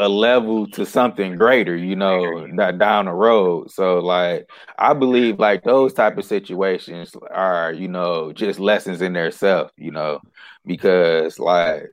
[0.00, 3.70] a level to something greater, you know, not down the road.
[3.70, 9.12] So like I believe like those type of situations are you know just lessons in
[9.12, 10.20] themselves, you know,
[10.66, 11.90] because like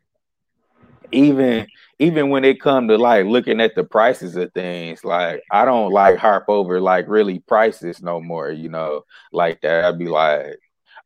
[1.12, 1.68] even
[2.00, 5.92] even when it come to like looking at the prices of things, like I don't
[5.92, 9.86] like harp over like really prices no more, you know, like that.
[9.86, 10.60] I'd be like,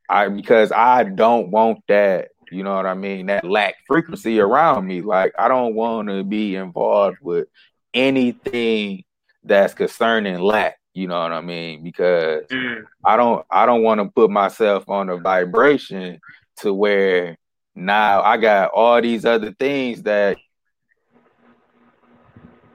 [0.09, 4.85] I because I don't want that, you know what I mean, that lack frequency around
[4.85, 5.01] me.
[5.01, 7.47] Like I don't want to be involved with
[7.93, 9.03] anything
[9.43, 11.83] that's concerning lack, you know what I mean?
[11.83, 12.83] Because mm.
[13.03, 16.19] I don't I don't want to put myself on a vibration
[16.57, 17.37] to where
[17.75, 20.37] now I got all these other things that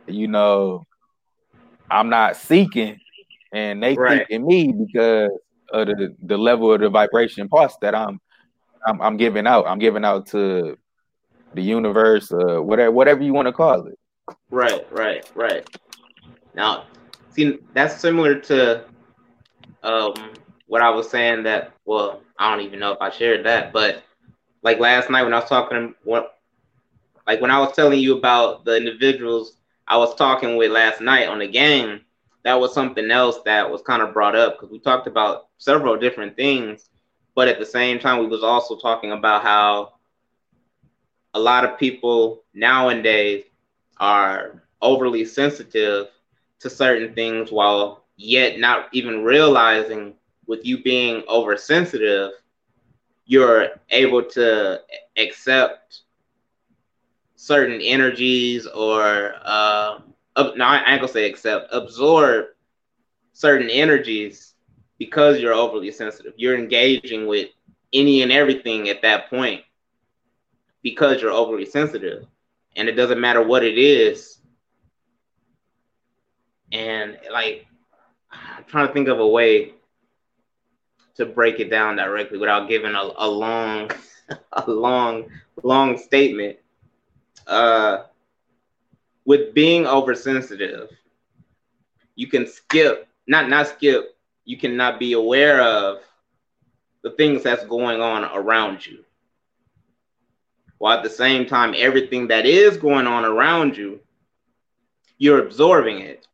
[0.07, 0.85] you know
[1.91, 2.99] I'm not seeking
[3.53, 4.27] and they right.
[4.29, 5.31] seeking me because
[5.73, 8.21] of the, the level of the vibration pulse that I'm,
[8.87, 9.67] I'm I'm giving out.
[9.67, 10.79] I'm giving out to
[11.55, 13.99] the universe, uh, whatever whatever you want to call it.
[14.51, 15.69] Right, right, right.
[16.55, 16.85] Now,
[17.31, 18.85] see, that's similar to
[19.83, 20.15] um,
[20.67, 21.43] what I was saying.
[21.45, 24.03] That well, I don't even know if I shared that, but
[24.63, 26.39] like last night when I was talking, what,
[27.27, 29.57] like when I was telling you about the individuals
[29.89, 32.01] I was talking with last night on the game,
[32.43, 35.97] that was something else that was kind of brought up because we talked about several
[35.97, 36.89] different things,
[37.37, 39.95] but at the same time, we was also talking about how
[41.35, 43.45] a lot of people nowadays
[43.99, 46.09] are overly sensitive
[46.61, 50.15] to certain things while yet not even realizing
[50.47, 52.33] with you being oversensitive
[53.27, 54.81] you're able to
[55.19, 56.03] accept
[57.37, 59.99] certain energies or uh,
[60.57, 62.47] no, I ain't gonna say accept, absorb
[63.33, 64.56] certain energies
[64.99, 66.35] because you're overly sensitive.
[66.37, 67.49] You're engaging with
[67.93, 69.63] any and everything at that point
[70.83, 72.27] because you're overly sensitive.
[72.77, 74.39] And it doesn't matter what it is.
[76.73, 77.67] And like,
[78.31, 79.75] I'm trying to think of a way
[81.17, 83.91] to break it down directly without giving a, a long,
[84.53, 85.31] a long,
[85.63, 86.57] long statement.
[87.47, 88.05] Uh,
[89.25, 90.91] with being oversensitive,
[92.15, 94.16] you can skip, not not skip,
[94.47, 95.99] you cannot be aware of
[97.03, 99.05] the things that's going on around you.
[100.79, 104.01] While at the same time, everything that is going on around you,
[105.19, 106.27] you're absorbing it.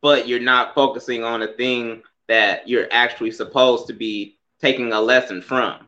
[0.00, 5.00] But you're not focusing on a thing that you're actually supposed to be taking a
[5.00, 5.86] lesson from.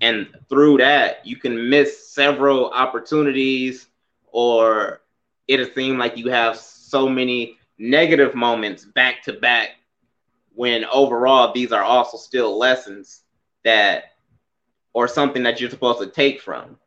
[0.00, 3.86] And through that, you can miss several opportunities,
[4.26, 5.02] or
[5.46, 9.70] it'll seem like you have so many negative moments back to back
[10.54, 13.22] when overall these are also still lessons
[13.64, 14.12] that
[14.92, 16.78] or something that you're supposed to take from.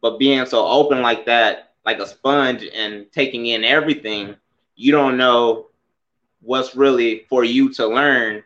[0.00, 4.34] But being so open like that, like a sponge and taking in everything,
[4.76, 5.66] you don't know
[6.40, 8.42] what's really for you to learn,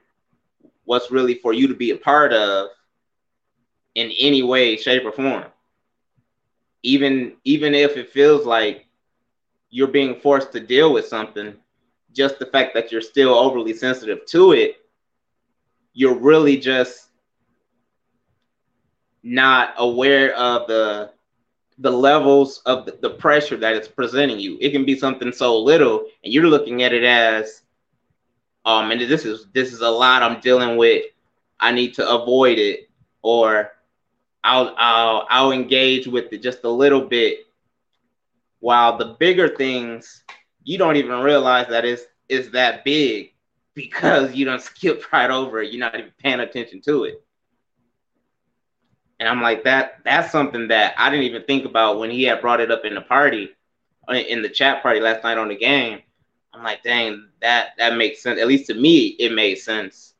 [0.85, 2.71] what's really for you to be a part of
[3.95, 5.45] in any way, shape, or form.
[6.83, 8.87] Even even if it feels like
[9.71, 11.55] you're being forced to deal with something,
[12.13, 14.77] just the fact that you're still overly sensitive to it,
[15.93, 17.09] you're really just
[19.23, 21.11] not aware of the
[21.81, 24.59] the levels of the, pressure that it's presenting you.
[24.61, 27.63] It can be something so little, and you're looking at it as
[28.65, 31.05] um, and this is this is a lot I'm dealing with.
[31.59, 32.91] I need to avoid it,
[33.23, 33.73] or
[34.45, 37.47] I'll I'll I'll engage with it just a little bit.
[38.61, 40.23] While the bigger things,
[40.63, 43.33] you don't even realize that it's is that big
[43.75, 45.73] because you don't skip right over it.
[45.73, 47.25] You're not even paying attention to it.
[49.21, 50.01] And I'm like that.
[50.05, 52.95] That's something that I didn't even think about when he had brought it up in
[52.95, 53.51] the party,
[54.09, 56.03] in the chat party last night on the game.
[56.55, 58.41] I'm like, dang, that that makes sense.
[58.41, 60.15] At least to me, it made sense.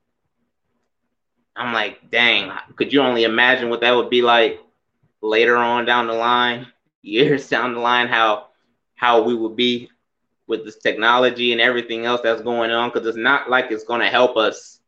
[1.57, 4.61] I'm like, dang, could you only imagine what that would be like
[5.21, 6.67] later on down the line,
[7.03, 8.49] years down the line, how
[8.95, 9.91] how we would be
[10.49, 12.91] with this technology and everything else that's going on?
[12.91, 14.81] Because it's not like it's going to help us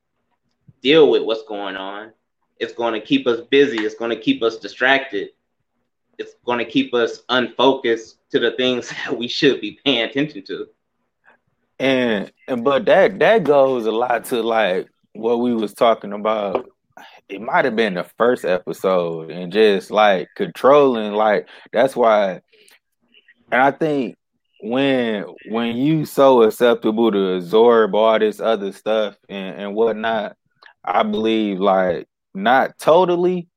[0.82, 2.12] deal with what's going on.
[2.58, 3.78] It's going to keep us busy.
[3.78, 5.30] It's going to keep us distracted.
[6.18, 10.44] It's going to keep us unfocused to the things that we should be paying attention
[10.46, 10.66] to.
[11.78, 16.68] And and but that that goes a lot to like what we was talking about.
[17.28, 22.42] It might have been the first episode and just like controlling like that's why
[23.52, 24.16] and I think
[24.62, 30.36] when when you so acceptable to absorb all this other stuff and, and whatnot,
[30.84, 33.48] I believe like not totally,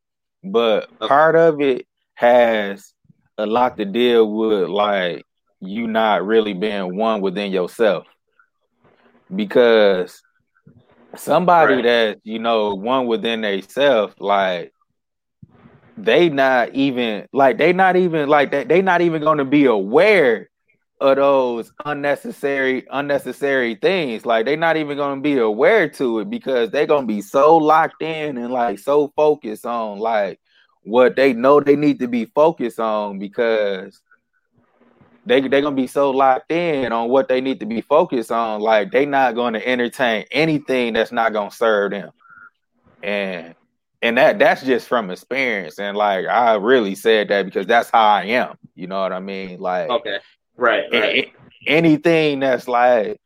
[0.43, 2.93] but part of it has
[3.37, 5.25] a lot to deal with like
[5.59, 8.05] you not really being one within yourself
[9.33, 10.21] because
[11.15, 11.83] somebody right.
[11.83, 14.73] that you know one within themselves like
[15.97, 19.65] they not even like they not even like they, they not even going to be
[19.65, 20.49] aware
[21.03, 26.29] of those unnecessary unnecessary things like they're not even going to be aware to it
[26.29, 30.39] because they're going to be so locked in and like so focused on like
[30.83, 34.01] what they know they need to be focused on because
[35.25, 38.61] they they're gonna be so locked in on what they need to be focused on,
[38.61, 42.11] like they're not gonna entertain anything that's not gonna serve them.
[43.01, 43.55] And
[44.01, 45.79] and that that's just from experience.
[45.79, 48.57] And like I really said that because that's how I am.
[48.75, 49.59] You know what I mean?
[49.59, 50.17] Like okay,
[50.57, 51.33] right, right.
[51.67, 53.19] anything that's like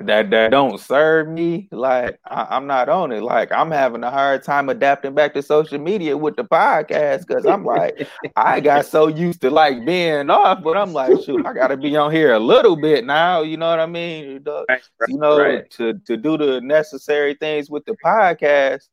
[0.00, 3.22] that that don't serve me, like I, am not on it.
[3.22, 7.46] Like I'm having a hard time adapting back to social media with the podcast because
[7.46, 11.52] I'm like, I got so used to like being off, but I'm like, shoot, I
[11.52, 13.42] gotta be on here a little bit now.
[13.42, 14.42] You know what I mean?
[14.42, 15.70] The, right, you know, right.
[15.72, 18.88] to to do the necessary things with the podcast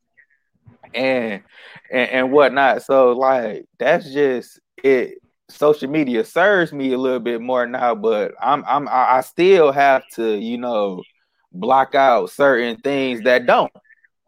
[0.94, 1.42] and
[1.90, 2.84] and, and whatnot.
[2.84, 5.21] So like that's just it
[5.52, 10.04] social media serves me a little bit more now, but I'm I'm I still have
[10.16, 11.04] to, you know,
[11.52, 13.72] block out certain things that don't.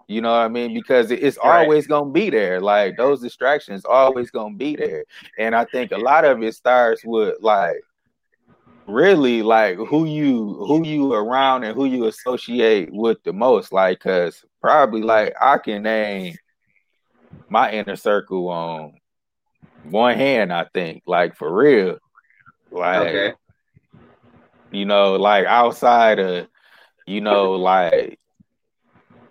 [0.07, 0.73] You know what I mean?
[0.73, 2.59] Because it's always gonna be there.
[2.59, 5.05] Like those distractions always gonna be there.
[5.39, 7.77] And I think a lot of it starts with like
[8.85, 13.71] really like who you who you around and who you associate with the most.
[13.71, 16.35] Like cause probably like I can name
[17.49, 18.93] my inner circle on
[19.83, 21.97] one hand, I think, like for real.
[22.71, 23.33] Like okay.
[24.71, 26.47] you know, like outside of,
[27.05, 28.19] you know, like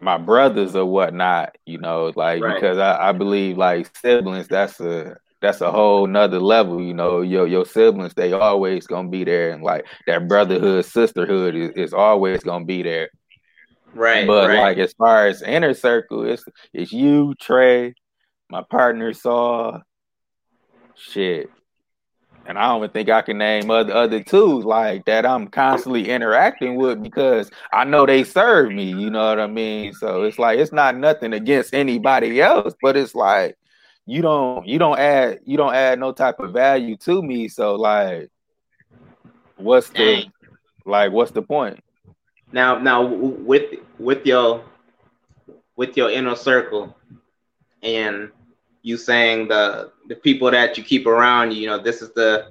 [0.00, 2.54] my brothers or whatnot, you know, like right.
[2.54, 7.20] because I, I believe like siblings, that's a that's a whole nother level, you know.
[7.20, 11.92] Your your siblings, they always gonna be there, and like that brotherhood, sisterhood is, is
[11.92, 13.10] always gonna be there.
[13.94, 14.26] Right.
[14.26, 14.60] But right.
[14.60, 17.94] like as far as inner circle, it's it's you, Trey,
[18.50, 19.80] my partner Saw,
[20.96, 21.50] shit.
[22.46, 26.08] and I don't even think I can name other other two like that I'm constantly
[26.10, 28.84] interacting with because I know they serve me.
[28.90, 29.92] You know what I mean?
[29.94, 33.56] So it's like it's not nothing against anybody else, but it's like
[34.06, 37.48] you don't you don't add you don't add no type of value to me.
[37.48, 38.30] So like,
[39.56, 40.32] what's the Dang.
[40.84, 41.82] like what's the point?
[42.52, 44.64] Now now with with your
[45.76, 46.96] with your inner circle
[47.82, 48.30] and
[48.82, 52.50] you saying the the people that you keep around you know this is the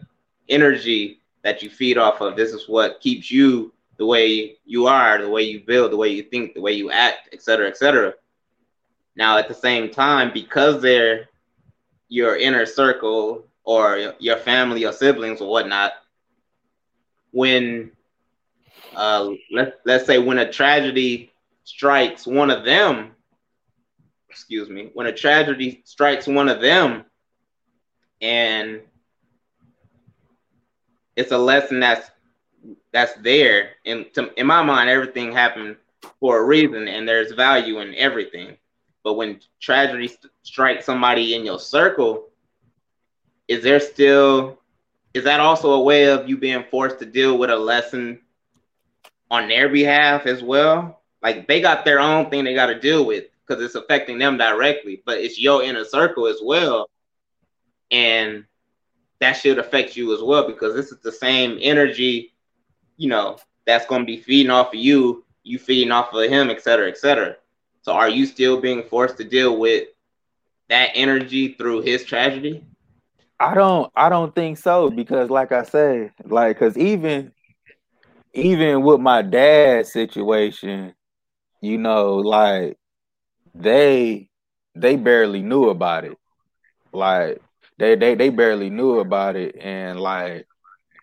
[0.50, 2.36] energy that you feed off of.
[2.36, 6.10] This is what keeps you the way you are the way you build the way
[6.10, 8.12] you think the way you act etc etc
[9.16, 11.30] now at the same time because they're
[12.10, 15.92] your inner circle or your family or siblings or whatnot
[17.32, 17.92] when
[18.96, 21.32] uh let, let's say when a tragedy
[21.64, 23.12] strikes one of them
[24.32, 27.06] excuse me, when a tragedy strikes one of them
[28.22, 28.82] and
[31.16, 32.10] it's a lesson that's
[32.94, 33.72] that's there.
[33.86, 35.78] And to, in my mind everything happened
[36.20, 38.58] for a reason and there's value in everything.
[39.04, 42.28] But when tragedy st- strikes somebody in your circle
[43.48, 44.60] is there still
[45.14, 48.20] is that also a way of you being forced to deal with a lesson
[49.32, 51.02] on their behalf as well?
[51.22, 54.38] Like they got their own thing they got to deal with because it's affecting them
[54.38, 56.90] directly, but it's your inner circle as well.
[57.92, 58.46] And
[59.20, 62.34] that should affect you as well because this is the same energy,
[62.98, 66.50] you know, that's going to be feeding off of you, you feeding off of him,
[66.50, 67.36] et cetera, et cetera.
[67.82, 69.90] So are you still being forced to deal with
[70.70, 72.64] that energy through his tragedy?
[73.40, 77.34] I don't I don't think so because like I say, like cuz even
[78.34, 80.94] even with my dad's situation,
[81.60, 82.78] you know, like
[83.54, 84.30] they
[84.76, 86.18] they barely knew about it.
[86.94, 87.42] Like
[87.78, 90.48] they they they barely knew about it, and like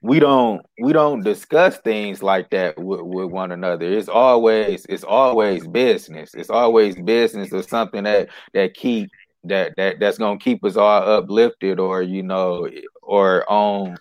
[0.03, 3.87] we don't we don't discuss things like that with, with one another.
[3.87, 6.35] It's always it's always business.
[6.35, 9.11] It's always business or something that that keep
[9.45, 12.69] that that that's gonna keep us all uplifted or you know
[13.03, 13.97] or on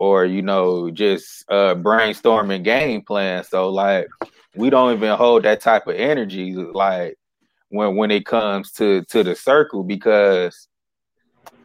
[0.00, 3.44] or you know just uh brainstorming game plan.
[3.44, 4.08] So like
[4.56, 6.54] we don't even hold that type of energy.
[6.54, 7.16] Like
[7.70, 10.68] when when it comes to to the circle because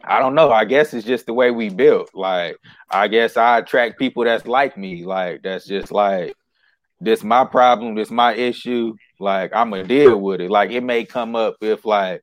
[0.02, 0.50] I don't know.
[0.50, 2.10] I guess it's just the way we built.
[2.14, 2.56] Like
[2.90, 5.04] I guess I attract people that's like me.
[5.04, 6.34] Like that's just like
[7.00, 8.94] this my problem, this my issue.
[9.18, 10.50] Like I'm gonna deal with it.
[10.50, 12.22] Like it may come up if like,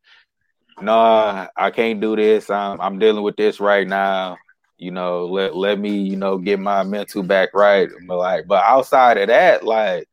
[0.82, 2.50] nah, I can't do this.
[2.50, 4.38] I'm I'm dealing with this right now.
[4.78, 7.90] You know, let let me, you know, get my mental back right.
[8.08, 10.08] But like, but outside of that, like,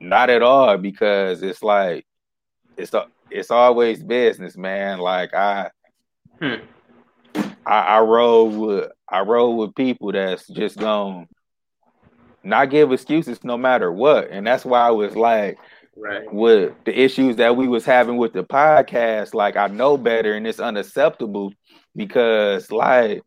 [0.00, 2.06] not at all because it's like
[2.80, 4.98] it's a, it's always business, man.
[4.98, 5.70] Like I,
[6.40, 6.54] hmm.
[7.66, 11.26] I, I roll with I roll with people that's just gonna
[12.42, 15.58] not give excuses no matter what, and that's why I was like,
[15.96, 19.34] right, with the issues that we was having with the podcast.
[19.34, 21.52] Like I know better, and it's unacceptable
[21.94, 23.22] because like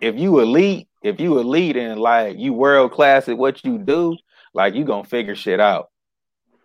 [0.00, 4.16] if you elite, if you elite and like you world class at what you do,
[4.54, 5.88] like you gonna figure shit out.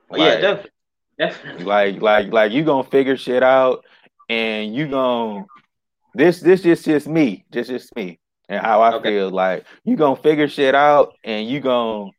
[0.09, 0.71] Like, yeah, definitely.
[1.17, 1.65] Definitely.
[1.65, 3.85] Like, like, like you gonna figure shit out,
[4.29, 5.45] and you gonna
[6.13, 9.09] this, this just just me, just just me, and how I okay.
[9.09, 9.29] feel.
[9.29, 12.11] Like you gonna figure shit out, and you gonna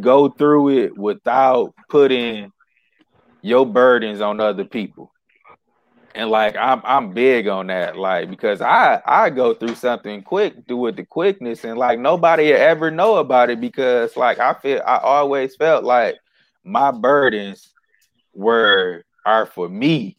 [0.00, 2.52] go through it without putting
[3.42, 5.10] your burdens on other people.
[6.14, 10.66] And like I'm I'm big on that, like because I I go through something quick,
[10.66, 14.80] do with the quickness, and like nobody ever know about it because like I feel
[14.86, 16.16] I always felt like
[16.62, 17.73] my burdens
[18.34, 20.18] were are for me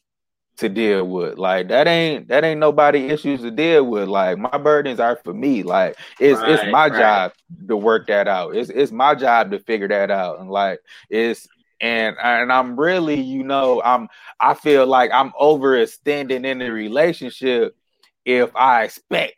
[0.58, 1.38] to deal with.
[1.38, 4.08] Like that ain't that ain't nobody issues to deal with.
[4.08, 5.64] Like my burdens are for me.
[5.64, 6.94] Like it's right, it's my right.
[6.94, 7.32] job
[7.68, 8.56] to work that out.
[8.56, 10.40] It's it's my job to figure that out.
[10.40, 11.48] And like it's
[11.82, 14.08] and and I'm really, you know, I'm
[14.40, 17.76] I feel like I'm overextending in the relationship
[18.24, 19.36] if I expect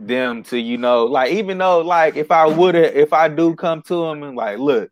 [0.00, 3.54] them to, you know, like even though like if I would have if I do
[3.54, 4.90] come to them and like, look,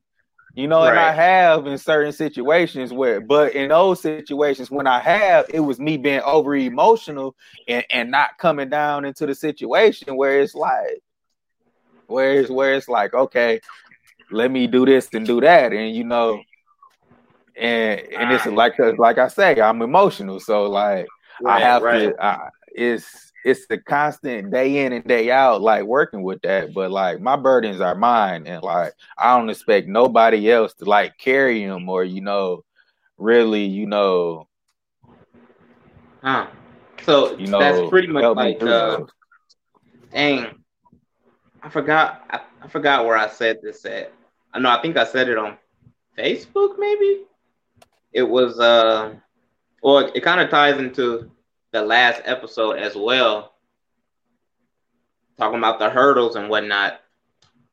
[0.57, 0.89] you know, right.
[0.89, 5.61] and I have in certain situations where, but in those situations when I have, it
[5.61, 7.37] was me being over emotional
[7.69, 11.03] and, and not coming down into the situation where it's like,
[12.07, 13.61] where it's where it's like, okay,
[14.31, 16.41] let me do this and do that, and you know,
[17.55, 21.07] and and it's like like I say, I'm emotional, so like
[21.43, 21.99] right, I have right.
[22.17, 22.25] to.
[22.25, 26.75] I, it's it's the constant day in and day out, like working with that.
[26.75, 31.17] But like my burdens are mine, and like I don't expect nobody else to like
[31.17, 32.65] carry them or you know,
[33.17, 34.49] really, you know.
[36.23, 36.49] Huh.
[37.05, 39.03] So you know, that's pretty much like uh,
[40.13, 40.65] dang,
[41.63, 42.25] I forgot.
[42.29, 44.13] I, I forgot where I said this at.
[44.53, 44.71] I know.
[44.71, 45.57] I think I said it on
[46.19, 47.23] Facebook, maybe.
[48.13, 48.59] It was.
[48.59, 49.15] uh
[49.85, 51.31] Well, it kind of ties into
[51.73, 53.55] the last episode as well,
[55.39, 57.01] talking about the hurdles and whatnot.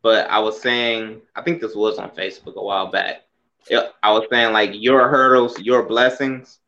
[0.01, 3.23] But I was saying, I think this was on Facebook a while back.
[3.71, 6.59] I was saying like your hurdles, your blessings.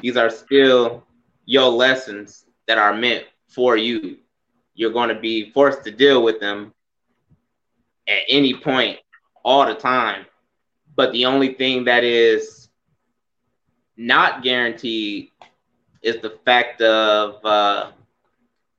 [0.00, 1.02] These are still
[1.44, 4.18] your lessons that are meant for you.
[4.74, 6.72] You're going to be forced to deal with them
[8.06, 8.98] at any point,
[9.44, 10.26] all the time.
[10.94, 12.68] But the only thing that is
[13.96, 15.30] not guaranteed
[16.04, 17.90] is the fact of, uh,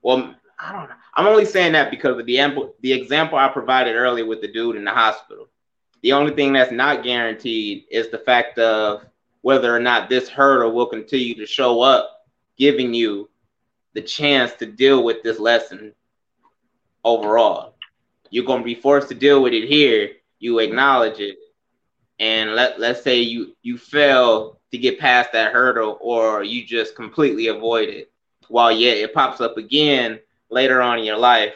[0.02, 0.96] well, I don't know.
[1.16, 4.76] I'm only saying that because of the, the example I provided earlier with the dude
[4.76, 5.48] in the hospital.
[6.02, 9.06] The only thing that's not guaranteed is the fact of
[9.42, 13.30] whether or not this hurdle will continue to show up, giving you
[13.94, 15.94] the chance to deal with this lesson
[17.04, 17.76] overall.
[18.30, 20.12] You're going to be forced to deal with it here.
[20.40, 21.38] You acknowledge it,
[22.20, 26.96] and let let's say you you fail to get past that hurdle, or you just
[26.96, 28.12] completely avoid it.
[28.48, 31.56] While yet it pops up again later on in your life,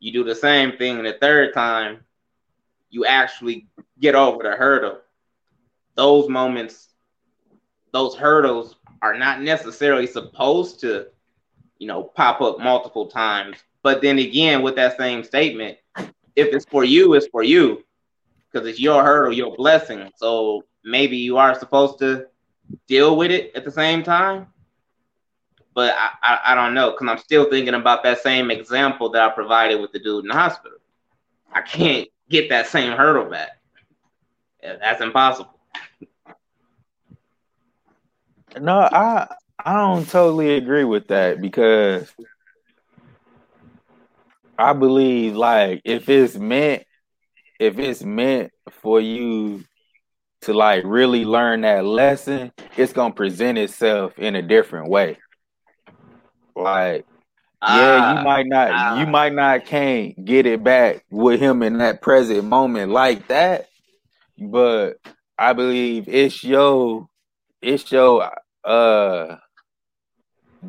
[0.00, 2.04] you do the same thing the third time,
[2.90, 3.66] you actually
[4.00, 4.98] get over the hurdle.
[5.94, 6.88] Those moments,
[7.92, 11.06] those hurdles are not necessarily supposed to
[11.78, 13.56] you know, pop up multiple times.
[13.82, 15.78] But then again, with that same statement,
[16.36, 17.84] if it's for you, it's for you
[18.50, 20.10] because it's your hurdle, your blessing.
[20.16, 22.26] So maybe you are supposed to
[22.86, 24.48] deal with it at the same time.
[25.74, 29.22] But I, I, I don't know because I'm still thinking about that same example that
[29.22, 30.78] I provided with the dude in the hospital.
[31.52, 33.50] I can't get that same hurdle back.
[34.62, 35.54] That's impossible.
[38.60, 39.28] No, I
[39.64, 42.12] I don't totally agree with that because
[44.58, 46.84] I believe like if it's meant
[47.58, 49.64] if it's meant for you
[50.42, 55.18] to like really learn that lesson, it's gonna present itself in a different way.
[56.54, 57.04] Like
[57.60, 61.62] yeah, you ah, might not uh, you might not can't get it back with him
[61.62, 63.66] in that present moment like that,
[64.38, 64.98] but
[65.36, 67.08] I believe it's your
[67.60, 68.30] it's your
[68.64, 69.36] uh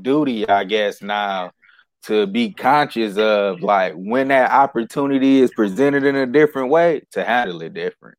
[0.01, 1.51] duty, I guess, now
[2.03, 7.23] to be conscious of like when that opportunity is presented in a different way to
[7.23, 8.17] handle it different.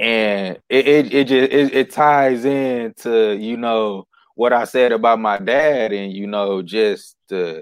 [0.00, 5.20] And it it, it just it, it ties into, you know, what I said about
[5.20, 7.60] my dad and you know, just uh,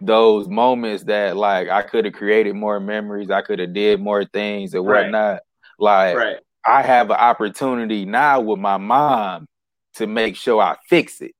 [0.00, 4.24] those moments that like I could have created more memories, I could have did more
[4.24, 5.32] things and whatnot.
[5.32, 5.40] Right.
[5.78, 6.36] Like right.
[6.64, 9.46] I have an opportunity now with my mom
[9.94, 11.32] to make sure I fix it.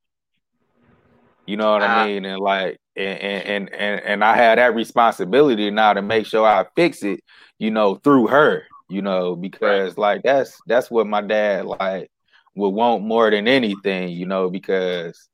[1.46, 2.06] You know what uh, I ah.
[2.06, 2.24] mean?
[2.24, 6.66] And like, and, and and and I had that responsibility now to make sure I
[6.74, 7.20] fix it.
[7.58, 8.64] You know, through her.
[8.88, 9.98] You know, because right.
[9.98, 12.10] like that's that's what my dad like
[12.54, 14.10] would want more than anything.
[14.10, 15.28] You know, because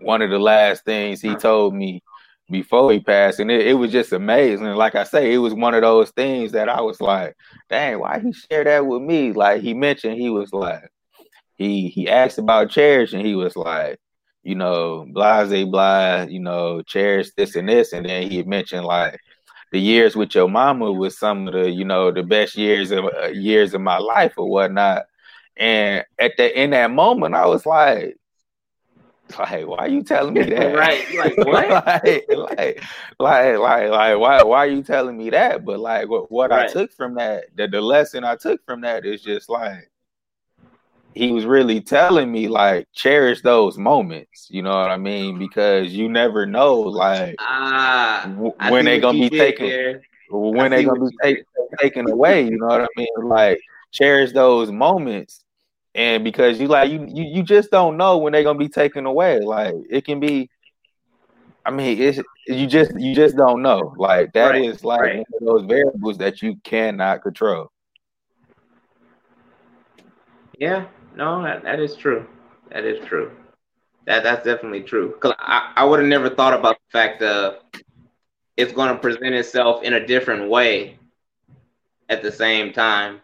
[0.00, 2.02] one of the last things he told me
[2.50, 4.66] before he passed, and it, it, was just amazing.
[4.66, 7.36] Like I say, it was one of those things that I was like,
[7.68, 10.90] "Dang, why he share that with me?" Like he mentioned, he was like,
[11.56, 13.98] he he asked about cherish, and he was like,
[14.42, 19.18] you know, blase blah, you know, cherish this and this, and then he mentioned like
[19.72, 23.04] the years with your mama was some of the, you know, the best years of
[23.04, 25.04] uh, years of my life or whatnot.
[25.56, 28.16] And at the in that moment, I was like,
[29.38, 30.74] like, why are you telling me that?
[30.74, 31.04] right?
[31.14, 31.68] Like what?
[31.86, 32.82] like, like,
[33.18, 34.42] like, like, like, why?
[34.42, 35.64] Why are you telling me that?
[35.64, 36.68] But like, what, what right.
[36.68, 39.89] I took from that, the, the lesson I took from that is just like,
[41.14, 45.38] he was really telling me like cherish those moments you know what i mean?
[45.38, 47.36] Because you never know like
[48.24, 51.44] w- when they're gonna be taken when they're gonna be take,
[51.80, 53.08] taken away you know what i mean?
[53.22, 53.60] Like
[53.92, 55.44] cherish those moments
[55.94, 59.06] and because you like you, you you just don't know when they're gonna be taken
[59.06, 60.48] away like it can be
[61.64, 65.16] i mean it's you just you just don't know like that right, is like right.
[65.16, 67.70] one of those variables that you cannot control.
[70.58, 70.86] Yeah
[71.16, 72.26] no, that, that is true.
[72.70, 73.30] That is true.
[74.06, 75.14] That that's definitely true.
[75.20, 77.60] Cause I, I would have never thought about the fact that
[78.56, 80.98] it's going to present itself in a different way
[82.08, 83.20] at the same time.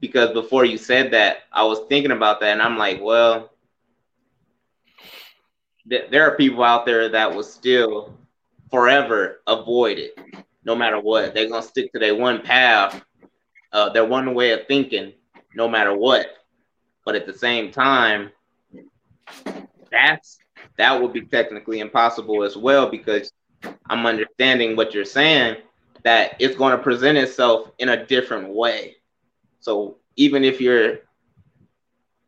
[0.00, 3.50] Because before you said that, I was thinking about that, and I'm like, well,
[5.88, 8.14] th- there are people out there that will still
[8.70, 10.18] forever avoid it,
[10.64, 11.34] no matter what.
[11.34, 13.02] They're gonna stick to their one path,
[13.72, 15.12] uh, their one way of thinking,
[15.54, 16.26] no matter what
[17.04, 18.30] but at the same time,
[19.90, 20.38] that's
[20.78, 23.32] that would be technically impossible as well because
[23.88, 25.56] I'm understanding what you're saying
[26.02, 28.96] that it's going to present itself in a different way.
[29.60, 30.98] So even if you're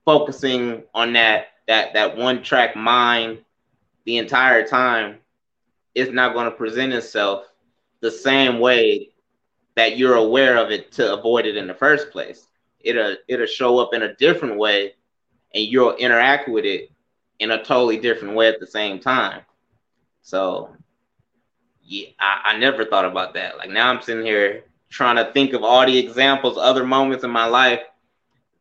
[0.05, 3.39] focusing on that that that one track mind
[4.05, 5.19] the entire time,
[5.95, 7.47] it's not going to present itself
[8.01, 9.11] the same way
[9.77, 12.47] that you're aware of it to avoid it in the first place.
[12.85, 14.95] It'll it'll show up in a different way
[15.55, 16.91] and you'll interact with it
[17.39, 19.43] in a totally different way at the same time.
[20.23, 20.77] So
[21.83, 23.59] yeah, I, I never thought about that.
[23.59, 27.31] Like now I'm sitting here trying to think of all the examples, other moments in
[27.31, 27.81] my life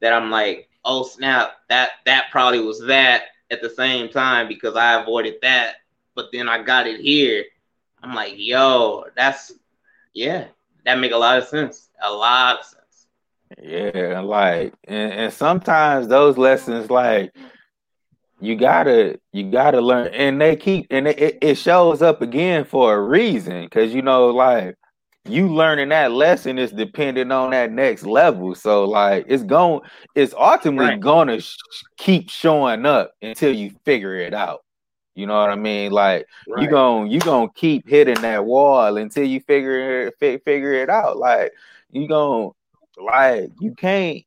[0.02, 4.76] that I'm like, oh snap, that that probably was that at the same time because
[4.76, 5.76] I avoided that,
[6.16, 7.46] but then I got it here.
[8.02, 9.54] I'm like, yo, that's
[10.14, 10.46] yeah,
[10.86, 11.90] that make a lot of sense.
[12.02, 12.83] A lot of sense.
[13.62, 17.34] Yeah, like and, and sometimes those lessons like
[18.44, 22.94] you gotta you gotta learn and they keep and it, it shows up again for
[22.96, 24.76] a reason because you know like
[25.26, 29.80] you learning that lesson is dependent on that next level so like it's going
[30.16, 31.00] it's ultimately right.
[31.00, 31.56] gonna sh-
[31.98, 34.60] keep showing up until you figure it out
[35.16, 36.64] you know what i mean like right.
[36.64, 40.90] you going you gonna keep hitting that wall until you figure it fi- figure it
[40.90, 41.54] out like
[41.92, 42.50] you gonna
[42.98, 44.24] like you can't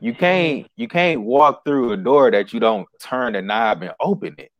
[0.00, 3.92] you can't you can't walk through a door that you don't turn the knob and
[4.00, 4.50] open it.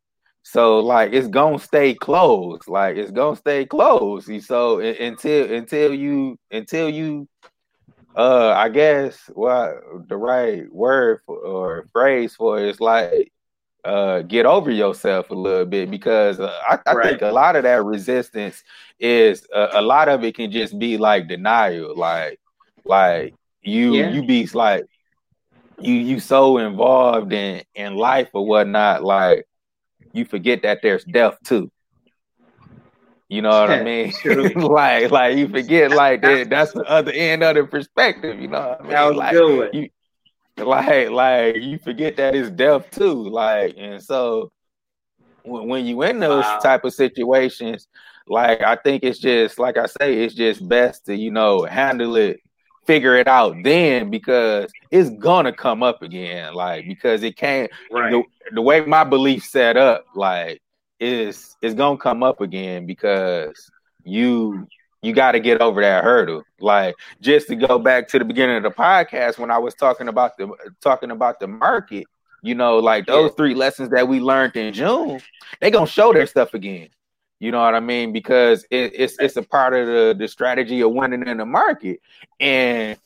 [0.43, 2.67] So like it's gonna stay closed.
[2.67, 4.29] Like it's gonna stay closed.
[4.43, 7.27] So until until you until you
[8.15, 9.75] uh I guess what
[10.07, 13.31] the right word for, or phrase for it is like
[13.83, 17.09] uh get over yourself a little bit because uh, I, I right.
[17.09, 18.63] think a lot of that resistance
[18.99, 22.39] is uh, a lot of it can just be like denial like
[22.87, 24.09] like you yeah.
[24.09, 24.85] you be like
[25.79, 29.45] you you so involved in in life or whatnot, like
[30.13, 31.71] you forget that there's death too.
[33.29, 34.13] You know what I mean?
[34.55, 38.39] like, like you forget, like that, that's the other end of the perspective.
[38.39, 38.91] You know what I mean?
[38.91, 39.73] That was like, good.
[39.73, 39.89] You,
[40.65, 43.29] like, like you forget that it's death too.
[43.29, 44.51] Like, and so
[45.43, 46.59] when, when you in those wow.
[46.59, 47.87] type of situations,
[48.27, 52.15] like I think it's just like I say, it's just best to you know handle
[52.15, 52.39] it
[52.87, 56.53] figure it out then because it's gonna come up again.
[56.53, 58.11] Like because it can't right.
[58.11, 58.23] the,
[58.53, 60.61] the way my belief set up, like
[60.99, 63.69] is it's gonna come up again because
[64.03, 64.67] you
[65.03, 66.43] you got to get over that hurdle.
[66.59, 70.07] Like just to go back to the beginning of the podcast when I was talking
[70.07, 70.49] about the
[70.81, 72.05] talking about the market,
[72.41, 75.19] you know, like those three lessons that we learned in June,
[75.61, 76.89] they gonna show their stuff again.
[77.39, 78.13] You know what I mean?
[78.13, 82.01] Because it, it's it's a part of the, the strategy of winning in the market.
[82.39, 82.97] And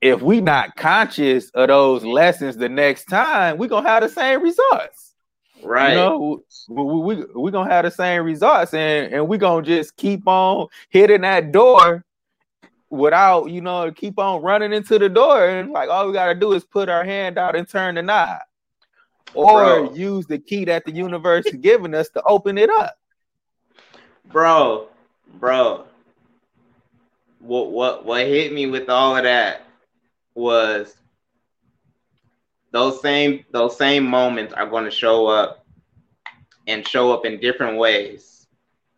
[0.00, 4.42] if we not conscious of those lessons the next time, we're gonna have the same
[4.42, 5.12] results.
[5.62, 5.90] Right.
[5.90, 9.96] You know, we we we gonna have the same results and, and we're gonna just
[9.96, 12.04] keep on hitting that door
[12.88, 15.48] without, you know, keep on running into the door.
[15.48, 18.40] And like all we gotta do is put our hand out and turn the knob.
[19.34, 19.94] Or Bro.
[19.94, 22.96] use the key that the universe is giving us to open it up
[24.30, 24.88] bro,
[25.34, 25.84] bro.
[27.40, 29.66] What what what hit me with all of that
[30.34, 30.96] was
[32.72, 35.64] those same those same moments are going to show up
[36.66, 38.46] and show up in different ways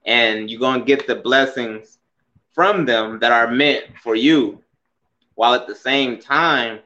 [0.07, 1.99] and you're going to get the blessings
[2.53, 4.63] from them that are meant for you
[5.35, 6.81] while at the same time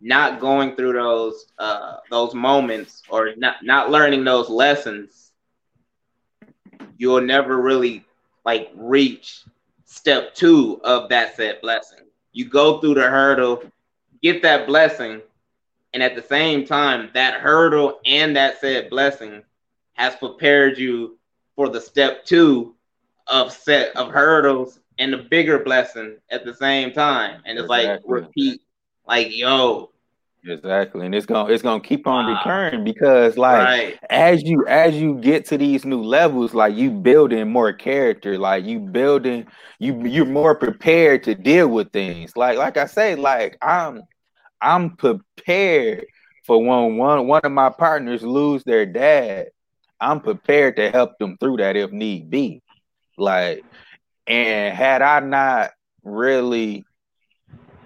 [0.00, 5.27] not going through those uh, those moments or not not learning those lessons
[6.98, 8.04] you'll never really
[8.44, 9.44] like reach
[9.86, 12.04] step two of that said blessing.
[12.32, 13.62] You go through the hurdle,
[14.22, 15.22] get that blessing,
[15.94, 19.42] and at the same time, that hurdle and that said blessing
[19.94, 21.18] has prepared you
[21.56, 22.74] for the step two
[23.26, 27.40] of set of hurdles and the bigger blessing at the same time.
[27.46, 27.86] And it's exactly.
[27.88, 28.62] like repeat,
[29.06, 29.90] like yo,
[30.48, 33.98] Exactly, and it's gonna it's gonna keep on recurring because like right.
[34.08, 38.64] as you as you get to these new levels, like you building more character, like
[38.64, 39.46] you building
[39.78, 42.36] you you're more prepared to deal with things.
[42.36, 44.02] Like like I say, like I'm
[44.60, 46.06] I'm prepared
[46.44, 49.48] for when one one of my partners lose their dad.
[50.00, 52.62] I'm prepared to help them through that if need be.
[53.18, 53.64] Like,
[54.26, 55.72] and had I not
[56.04, 56.84] really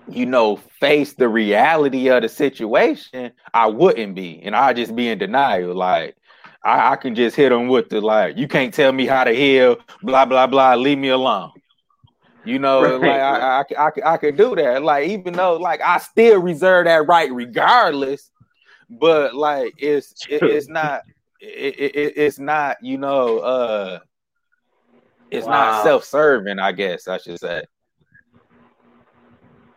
[0.09, 5.09] you know, face the reality of the situation, I wouldn't be, and I'd just be
[5.09, 5.75] in denial.
[5.75, 6.17] Like
[6.65, 9.33] I, I, can just hit them with the like, you can't tell me how to
[9.33, 10.75] heal, blah blah blah.
[10.75, 11.53] Leave me alone.
[12.45, 13.01] You know, right.
[13.01, 14.83] like I, I, I, I could do that.
[14.83, 18.31] Like even though like I still reserve that right regardless,
[19.01, 21.03] but like it's it, it's not
[21.41, 23.99] it, it, it's not you know uh
[25.31, 25.53] it's wow.
[25.53, 27.63] not self-serving i guess i should say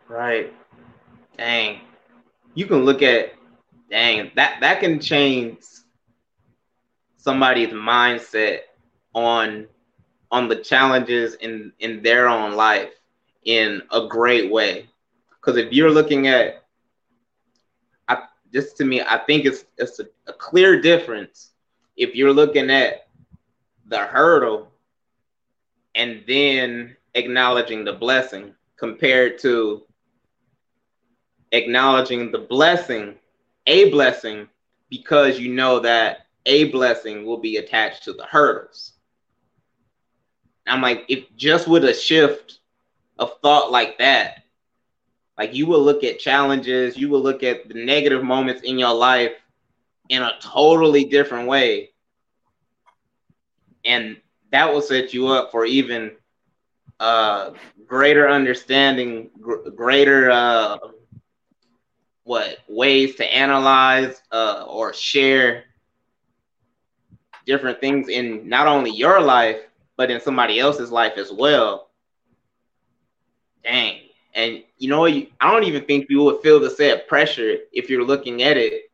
[0.07, 0.53] right.
[1.37, 1.81] Dang.
[2.53, 3.33] You can look at
[3.89, 5.59] dang that that can change
[7.17, 8.59] somebody's mindset
[9.13, 9.67] on
[10.31, 12.91] on the challenges in in their own life
[13.43, 14.87] in a great way.
[15.29, 16.63] Because if you're looking at
[18.07, 21.51] I, just to me i think it's it's a, a clear difference
[21.97, 23.07] if you're looking at
[23.87, 24.71] the hurdle
[25.93, 29.83] and then acknowledging the blessing compared to
[31.55, 33.15] acknowledging the blessing,
[33.67, 34.47] a blessing,
[34.89, 38.93] because you know that a blessing will be attached to the hurdles.
[40.67, 42.59] I'm like, if just with a shift
[43.19, 44.43] of thought like that,
[45.37, 48.93] like you will look at challenges, you will look at the negative moments in your
[48.93, 49.33] life
[50.09, 51.91] in a totally different way.
[53.85, 54.17] And
[54.51, 56.11] that will set you up for even
[56.99, 57.51] uh,
[57.87, 60.77] greater understanding, gr- greater uh,
[62.25, 65.63] what ways to analyze uh, or share
[67.45, 69.61] different things in not only your life
[69.95, 71.91] but in somebody else's life as well.
[73.63, 74.01] Dang.
[74.33, 78.03] And you know, I don't even think you would feel the same pressure if you're
[78.03, 78.91] looking at it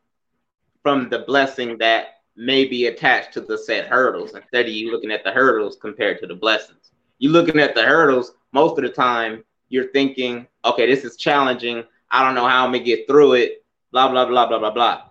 [0.82, 5.10] from the blessing that may be attached to the set hurdles instead of you looking
[5.10, 6.92] at the hurdles compared to the blessings.
[7.18, 11.82] You looking at the hurdles, most of the time you're thinking, okay, this is challenging.
[12.12, 15.02] I don't know how I'm gonna get through it, blah, blah, blah, blah, blah, blah.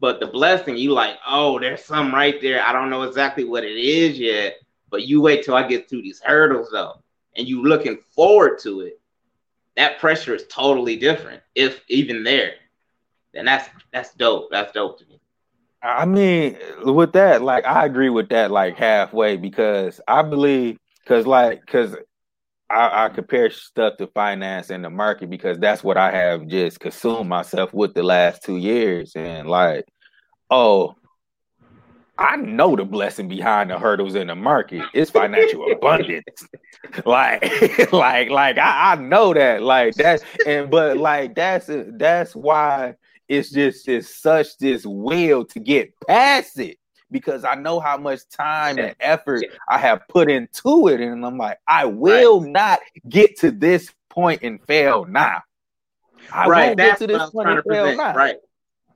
[0.00, 2.62] But the blessing, you like, oh, there's some right there.
[2.62, 4.56] I don't know exactly what it is yet,
[4.90, 7.00] but you wait till I get through these hurdles though,
[7.36, 9.00] and you looking forward to it.
[9.76, 12.54] That pressure is totally different, if even there.
[13.32, 14.50] Then that's that's dope.
[14.50, 15.20] That's dope to me.
[15.82, 21.26] I mean, with that, like I agree with that, like halfway, because I believe, because
[21.26, 21.94] like, because
[22.70, 26.80] I, I, compare stuff to finance and the market because that's what I have just
[26.80, 29.86] consumed myself with the last two years, and like,
[30.50, 30.94] oh,
[32.18, 34.82] I know the blessing behind the hurdles in the market.
[34.92, 36.24] Is financial abundance.
[37.06, 37.42] like,
[37.92, 42.94] like, like I, I know that, like that's and but like that's that's why
[43.28, 46.78] it's just it's such this will to get past it
[47.10, 51.00] because I know how much time and effort I have put into it.
[51.00, 52.50] And I'm like, I will right.
[52.50, 55.42] not get to this point and fail now.
[56.32, 56.66] I right.
[56.66, 58.14] won't That's get to this point and fail now.
[58.14, 58.36] Right.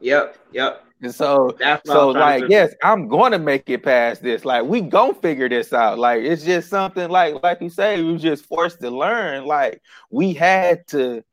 [0.00, 0.36] Yep.
[0.52, 0.84] Yep.
[1.02, 4.44] And so, so like, yes, I'm going to make it past this.
[4.44, 5.98] Like, we gonna figure this out.
[5.98, 9.44] Like, it's just something like, like you say, we just forced to learn.
[9.44, 11.24] Like, we had to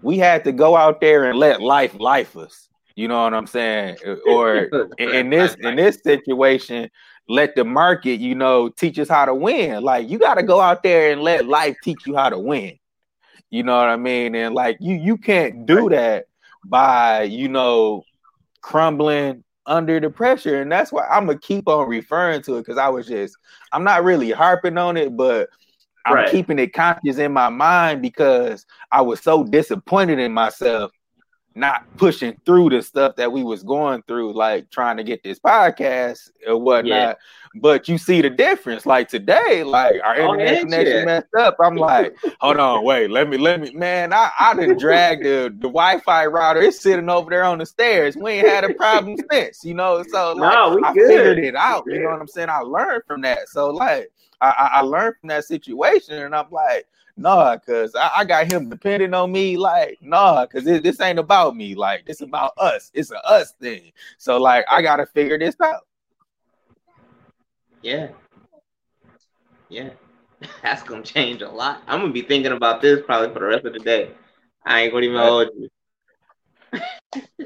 [0.00, 2.68] we had to go out there and let life life us.
[2.96, 3.96] You know what I'm saying?
[4.26, 4.68] Or
[4.98, 6.90] in this in this situation,
[7.28, 9.82] let the market, you know, teach us how to win.
[9.82, 12.78] Like you got to go out there and let life teach you how to win.
[13.50, 14.34] You know what I mean?
[14.34, 16.26] And like you you can't do that
[16.64, 18.04] by, you know,
[18.60, 20.60] crumbling under the pressure.
[20.60, 23.36] And that's why I'm gonna keep on referring to it because I was just
[23.72, 25.48] I'm not really harping on it, but
[26.04, 26.30] I'm right.
[26.30, 30.90] keeping it conscious in my mind because I was so disappointed in myself
[31.54, 35.38] not pushing through the stuff that we was going through, like trying to get this
[35.38, 36.86] podcast or whatnot.
[36.86, 37.14] Yeah.
[37.54, 38.86] But you see the difference.
[38.86, 41.56] Like today, like our oh, internet connection messed up.
[41.62, 44.12] I'm like, hold on, wait, let me, let me, man.
[44.12, 46.62] I, I didn't drag the, the Wi-Fi router.
[46.62, 48.16] It's sitting over there on the stairs.
[48.16, 50.02] We ain't had a problem since, you know.
[50.08, 51.08] So like, no, I good.
[51.08, 51.84] figured it out.
[51.86, 52.48] You know what I'm saying?
[52.48, 53.48] I learned from that.
[53.48, 56.86] So like, I, I learned from that situation, and I'm like,
[57.16, 59.56] nah, cause I, I, got him depending on me.
[59.56, 61.74] Like, nah, cause it, this ain't about me.
[61.74, 62.90] Like, it's about us.
[62.94, 63.92] It's a us thing.
[64.18, 65.86] So like, I gotta figure this out.
[67.82, 68.08] Yeah,
[69.68, 69.90] yeah,
[70.62, 71.82] that's gonna change a lot.
[71.86, 74.10] I'm gonna be thinking about this probably for the rest of the day.
[74.64, 75.68] I ain't gonna even hold you.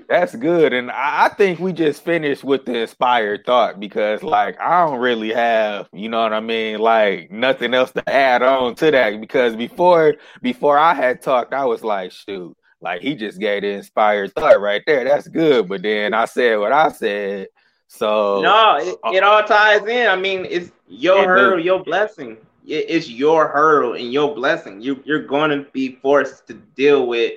[0.08, 0.72] That's good.
[0.72, 5.32] And I think we just finished with the inspired thought because like I don't really
[5.32, 9.56] have, you know what I mean, like nothing else to add on to that because
[9.56, 14.32] before before I had talked, I was like, shoot, like he just gave the inspired
[14.34, 15.04] thought right there.
[15.04, 15.68] That's good.
[15.68, 17.48] But then I said what I said.
[17.88, 20.08] So No, it, uh, it all ties in.
[20.08, 22.36] I mean, it's your hurdle, your blessing.
[22.64, 24.80] It's your hurdle and your blessing.
[24.80, 27.34] You you're going to be forced to deal with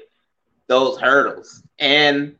[0.67, 2.35] those hurdles and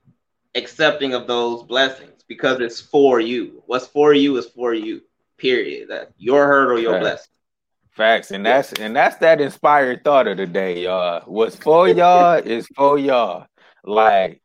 [0.55, 3.63] accepting of those blessings because it's for you.
[3.65, 5.01] What's for you is for you.
[5.37, 5.89] Period.
[5.89, 7.01] That your hurdle, your Facts.
[7.01, 7.31] blessing.
[7.91, 11.23] Facts, and that's and that's that inspired thought of the day, y'all.
[11.25, 13.45] What's for y'all is for y'all.
[13.83, 14.41] Like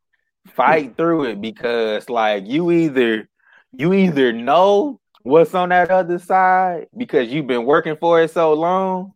[0.49, 3.29] fight through it because like you either
[3.73, 8.53] you either know what's on that other side because you've been working for it so
[8.53, 9.13] long.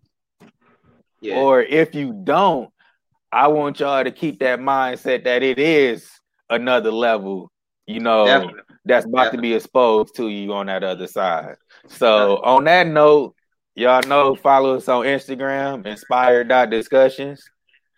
[1.20, 1.36] Yeah.
[1.36, 2.70] Or if you don't,
[3.32, 6.10] I want y'all to keep that mindset that it is
[6.48, 7.50] another level,
[7.86, 8.60] you know, Definitely.
[8.84, 9.36] that's about Definitely.
[9.36, 11.56] to be exposed to you on that other side.
[11.88, 13.34] So on that note,
[13.74, 17.42] y'all know follow us on Instagram, inspired discussions.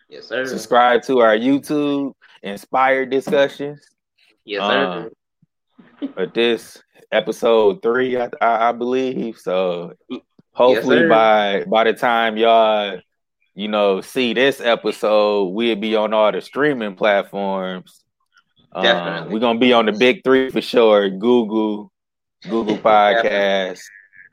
[0.09, 0.45] Yes, sir.
[0.45, 2.13] Subscribe to our YouTube,
[2.43, 3.81] Inspired Discussions.
[4.45, 5.11] Yes, sir.
[6.01, 9.39] Um, but this episode three, I, I, I believe.
[9.39, 9.93] So
[10.53, 12.99] hopefully yes, by by the time y'all,
[13.55, 18.05] you know, see this episode, we'll be on all the streaming platforms.
[18.73, 19.27] Um, Definitely.
[19.27, 21.11] Um, we're gonna be on the big three for sure.
[21.11, 21.93] Google,
[22.49, 23.81] Google Podcast,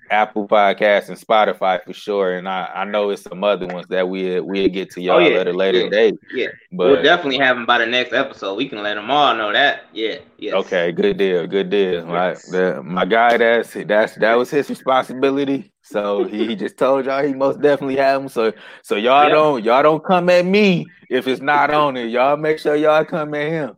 [0.09, 4.07] Apple Podcasts and Spotify for sure, and I, I know it's some other ones that
[4.07, 5.39] we we'll get to oh, y'all oh, yeah.
[5.39, 5.89] at a later yeah.
[5.89, 6.15] date.
[6.33, 8.55] Yeah, but we'll definitely have them by the next episode.
[8.55, 9.85] We can let them all know that.
[9.93, 10.53] Yeah, yes.
[10.53, 12.05] Okay, good deal, good deal.
[12.05, 15.71] My the, my guy, that's that's that was his responsibility.
[15.81, 18.29] So he, just told y'all he most definitely have them.
[18.29, 18.51] So
[18.83, 19.29] so y'all yeah.
[19.29, 22.09] don't y'all don't come at me if it's not on it.
[22.09, 23.77] Y'all make sure y'all come at him.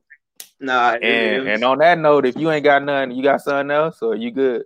[0.60, 4.02] Nah, and and on that note, if you ain't got nothing, you got something else,
[4.02, 4.64] or you good?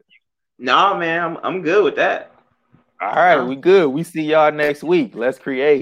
[0.60, 2.32] No, man, I'm I'm good with that.
[3.02, 3.88] All right, we good.
[3.90, 5.12] We see y'all next week.
[5.14, 5.72] Let's create.